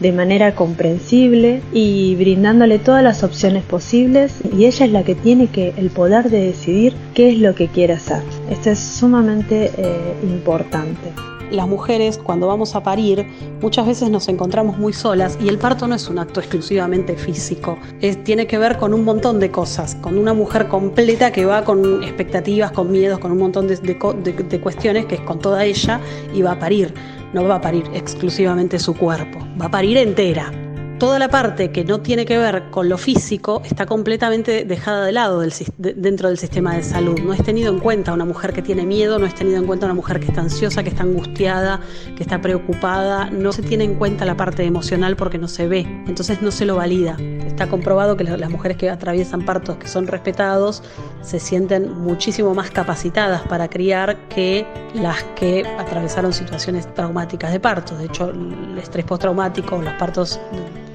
de 0.00 0.12
manera 0.12 0.54
comprensible 0.54 1.60
y 1.72 2.14
brindándole 2.16 2.78
todas 2.78 3.02
las 3.02 3.24
opciones 3.24 3.64
posibles 3.64 4.40
y 4.56 4.66
ella 4.66 4.86
es 4.86 4.92
la 4.92 5.02
que 5.02 5.14
tiene 5.14 5.48
que 5.48 5.74
el 5.76 5.90
poder 5.90 6.30
de 6.30 6.40
decidir 6.40 6.94
qué 7.14 7.30
es 7.30 7.38
lo 7.38 7.54
que 7.54 7.68
quiere 7.68 7.94
hacer. 7.94 8.22
Esto 8.50 8.70
es 8.70 8.78
sumamente 8.78 9.72
eh, 9.76 10.14
importante. 10.22 11.12
Las 11.50 11.66
mujeres 11.66 12.18
cuando 12.18 12.46
vamos 12.46 12.74
a 12.76 12.82
parir 12.82 13.26
muchas 13.62 13.86
veces 13.86 14.10
nos 14.10 14.28
encontramos 14.28 14.76
muy 14.76 14.92
solas 14.92 15.38
y 15.42 15.48
el 15.48 15.56
parto 15.56 15.88
no 15.88 15.94
es 15.94 16.06
un 16.08 16.18
acto 16.18 16.40
exclusivamente 16.40 17.16
físico, 17.16 17.78
tiene 18.22 18.46
que 18.46 18.58
ver 18.58 18.76
con 18.76 18.92
un 18.92 19.02
montón 19.02 19.40
de 19.40 19.50
cosas, 19.50 19.94
con 20.02 20.18
una 20.18 20.34
mujer 20.34 20.68
completa 20.68 21.32
que 21.32 21.46
va 21.46 21.64
con 21.64 22.02
expectativas, 22.02 22.70
con 22.72 22.90
miedos, 22.90 23.18
con 23.18 23.32
un 23.32 23.38
montón 23.38 23.66
de, 23.66 23.76
de 23.76 24.60
cuestiones 24.60 25.06
que 25.06 25.14
es 25.14 25.20
con 25.22 25.38
toda 25.38 25.64
ella 25.64 26.00
y 26.34 26.42
va 26.42 26.52
a 26.52 26.58
parir 26.58 26.92
no 27.32 27.44
va 27.44 27.56
a 27.56 27.60
parir 27.60 27.84
exclusivamente 27.94 28.78
su 28.78 28.94
cuerpo, 28.94 29.46
va 29.60 29.66
a 29.66 29.70
parir 29.70 29.96
entera. 29.98 30.67
Toda 30.98 31.20
la 31.20 31.28
parte 31.28 31.70
que 31.70 31.84
no 31.84 32.00
tiene 32.00 32.26
que 32.26 32.36
ver 32.38 32.70
con 32.70 32.88
lo 32.88 32.98
físico 32.98 33.62
está 33.64 33.86
completamente 33.86 34.64
dejada 34.64 35.06
de 35.06 35.12
lado 35.12 35.40
dentro 35.78 36.28
del 36.28 36.38
sistema 36.38 36.74
de 36.74 36.82
salud. 36.82 37.20
No 37.20 37.32
es 37.32 37.40
tenido 37.44 37.72
en 37.72 37.78
cuenta 37.78 38.12
una 38.12 38.24
mujer 38.24 38.52
que 38.52 38.62
tiene 38.62 38.84
miedo, 38.84 39.16
no 39.20 39.24
es 39.24 39.32
tenido 39.32 39.58
en 39.58 39.66
cuenta 39.66 39.86
una 39.86 39.94
mujer 39.94 40.18
que 40.18 40.26
está 40.26 40.40
ansiosa, 40.40 40.82
que 40.82 40.88
está 40.88 41.04
angustiada, 41.04 41.78
que 42.16 42.24
está 42.24 42.40
preocupada. 42.40 43.30
No 43.30 43.52
se 43.52 43.62
tiene 43.62 43.84
en 43.84 43.94
cuenta 43.94 44.24
la 44.24 44.36
parte 44.36 44.64
emocional 44.64 45.14
porque 45.14 45.38
no 45.38 45.46
se 45.46 45.68
ve, 45.68 45.86
entonces 46.08 46.42
no 46.42 46.50
se 46.50 46.64
lo 46.64 46.74
valida. 46.74 47.16
Está 47.46 47.68
comprobado 47.68 48.16
que 48.16 48.24
las 48.24 48.50
mujeres 48.50 48.76
que 48.76 48.90
atraviesan 48.90 49.44
partos 49.44 49.76
que 49.76 49.86
son 49.86 50.08
respetados 50.08 50.82
se 51.22 51.38
sienten 51.38 51.96
muchísimo 51.96 52.54
más 52.54 52.72
capacitadas 52.72 53.42
para 53.42 53.68
criar 53.68 54.28
que 54.28 54.66
las 54.94 55.22
que 55.36 55.64
atravesaron 55.78 56.32
situaciones 56.32 56.92
traumáticas 56.94 57.52
de 57.52 57.60
parto. 57.60 57.96
De 57.96 58.06
hecho, 58.06 58.30
el 58.30 58.76
estrés 58.78 59.04
postraumático, 59.04 59.80
los 59.80 59.94
partos 59.94 60.40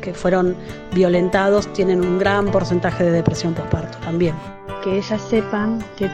que 0.03 0.13
fueron 0.13 0.55
violentados 0.93 1.71
tienen 1.71 2.01
un 2.01 2.19
gran 2.19 2.51
porcentaje 2.51 3.05
de 3.05 3.11
depresión 3.11 3.53
postparto 3.53 3.97
también. 3.99 4.35
Que 4.83 4.97
ellas 4.97 5.21
sepan 5.21 5.83
que 5.97 6.09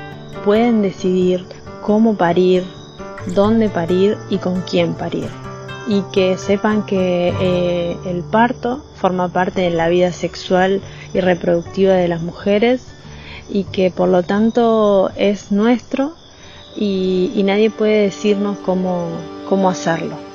pueden 0.46 0.84
decidir 0.84 1.44
cómo 1.82 2.16
parir, 2.16 2.64
dónde 3.34 3.68
parir 3.68 4.16
y 4.30 4.38
con 4.38 4.62
quién 4.62 4.94
parir. 4.94 5.28
Y 5.88 6.04
que 6.14 6.38
sepan 6.38 6.86
que 6.86 7.34
eh, 7.42 7.98
el 8.06 8.22
parto 8.22 8.86
forma 8.96 9.28
parte 9.28 9.62
de 9.62 9.72
la 9.72 9.90
vida 9.90 10.12
sexual 10.12 10.82
y 11.16 11.20
reproductiva 11.20 11.94
de 11.94 12.08
las 12.08 12.22
mujeres 12.22 12.86
y 13.50 13.64
que 13.64 13.90
por 13.90 14.10
lo 14.10 14.22
tanto 14.22 15.10
es 15.16 15.52
nuestro 15.52 16.14
y, 16.76 17.32
y 17.34 17.42
nadie 17.42 17.72
puede 17.72 18.04
decirnos 18.04 18.60
cómo, 18.60 19.08
cómo 19.50 19.68
hacerlo. 19.68 20.29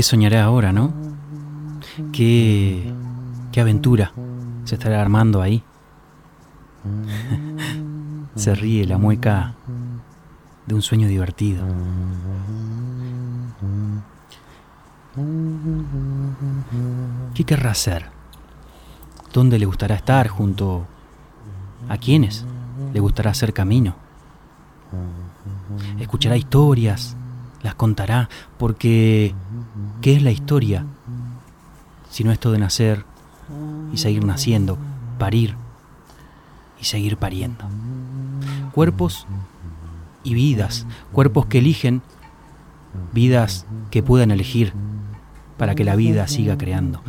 Qué 0.00 0.04
soñará 0.04 0.44
ahora, 0.44 0.72
no? 0.72 0.94
¿Qué, 2.10 2.90
qué 3.52 3.60
aventura 3.60 4.14
se 4.64 4.76
estará 4.76 4.98
armando 4.98 5.42
ahí? 5.42 5.62
se 8.34 8.54
ríe 8.54 8.86
la 8.86 8.96
mueca 8.96 9.56
de 10.64 10.74
un 10.74 10.80
sueño 10.80 11.06
divertido. 11.06 11.66
¿Qué 17.34 17.44
querrá 17.44 17.72
hacer? 17.72 18.06
¿Dónde 19.34 19.58
le 19.58 19.66
gustará 19.66 19.96
estar? 19.96 20.28
¿Junto 20.28 20.86
a 21.90 21.98
quiénes 21.98 22.46
le 22.94 23.00
gustará 23.00 23.32
hacer 23.32 23.52
camino? 23.52 23.96
Escuchará 25.98 26.38
historias, 26.38 27.18
las 27.62 27.74
contará, 27.74 28.28
porque 28.58 29.34
¿qué 30.00 30.16
es 30.16 30.22
la 30.22 30.30
historia? 30.30 30.84
Si 32.10 32.24
no 32.24 32.32
esto 32.32 32.52
de 32.52 32.58
nacer 32.58 33.04
y 33.92 33.98
seguir 33.98 34.24
naciendo, 34.24 34.78
parir 35.18 35.54
y 36.80 36.84
seguir 36.84 37.16
pariendo. 37.16 37.64
Cuerpos 38.72 39.26
y 40.22 40.34
vidas, 40.34 40.86
cuerpos 41.12 41.46
que 41.46 41.58
eligen, 41.58 42.02
vidas 43.12 43.66
que 43.90 44.02
puedan 44.02 44.30
elegir 44.30 44.72
para 45.56 45.74
que 45.74 45.84
la 45.84 45.94
vida 45.94 46.26
siga 46.26 46.56
creando, 46.56 47.02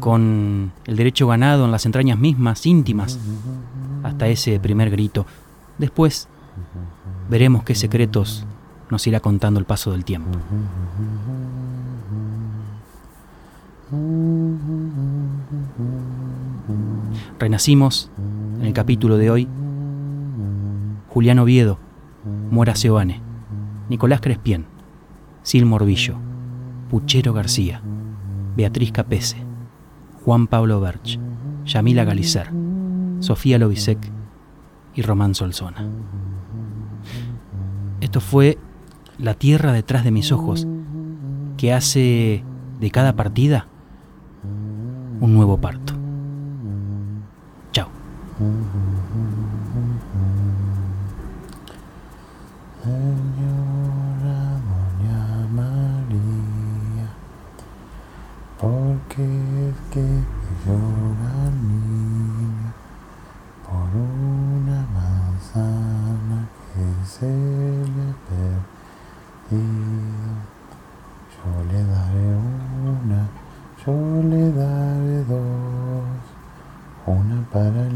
con 0.00 0.72
el 0.86 0.96
derecho 0.96 1.28
ganado 1.28 1.64
en 1.64 1.70
las 1.70 1.86
entrañas 1.86 2.18
mismas, 2.18 2.66
íntimas, 2.66 3.18
hasta 4.02 4.26
ese 4.26 4.58
primer 4.58 4.90
grito. 4.90 5.24
Después 5.78 6.28
veremos 7.30 7.62
qué 7.62 7.74
secretos 7.74 8.44
nos 8.92 9.06
irá 9.06 9.20
contando 9.20 9.58
el 9.58 9.64
paso 9.64 9.90
del 9.90 10.04
tiempo. 10.04 10.38
Renacimos 17.38 18.10
en 18.60 18.66
el 18.66 18.72
capítulo 18.74 19.16
de 19.16 19.30
hoy. 19.30 19.48
Julián 21.08 21.38
Oviedo, 21.38 21.78
Mora 22.50 22.76
Seoane, 22.76 23.20
Nicolás 23.88 24.20
Crespien, 24.20 24.66
Sil 25.40 25.64
Morbillo, 25.64 26.16
Puchero 26.90 27.32
García, 27.32 27.80
Beatriz 28.56 28.92
Capese, 28.92 29.38
Juan 30.22 30.46
Pablo 30.46 30.80
Berch, 30.80 31.18
Yamila 31.64 32.04
Galicer, 32.04 32.50
Sofía 33.20 33.58
Lobisek 33.58 33.98
y 34.94 35.00
Román 35.00 35.34
Solzona. 35.34 35.86
Esto 38.00 38.20
fue 38.20 38.58
la 39.18 39.34
tierra 39.34 39.72
detrás 39.72 40.04
de 40.04 40.10
mis 40.10 40.32
ojos, 40.32 40.66
que 41.56 41.72
hace 41.72 42.44
de 42.80 42.90
cada 42.90 43.14
partida 43.14 43.66
un 45.20 45.34
nuevo 45.34 45.58
parto. 45.58 45.94
Chao. 47.72 47.88
Señora 52.82 54.40
Doña 54.66 55.46
María, 55.54 57.08
¿por 58.60 58.98
qué 59.08 59.22
es 59.68 59.76
que 59.92 60.06
llora 60.66 61.50
niña 61.62 62.74
por 63.64 63.90
una 63.94 64.86
manzana 64.92 66.48
que 66.74 67.06
se? 67.06 67.51
ba 77.52 77.68
da 77.70 77.91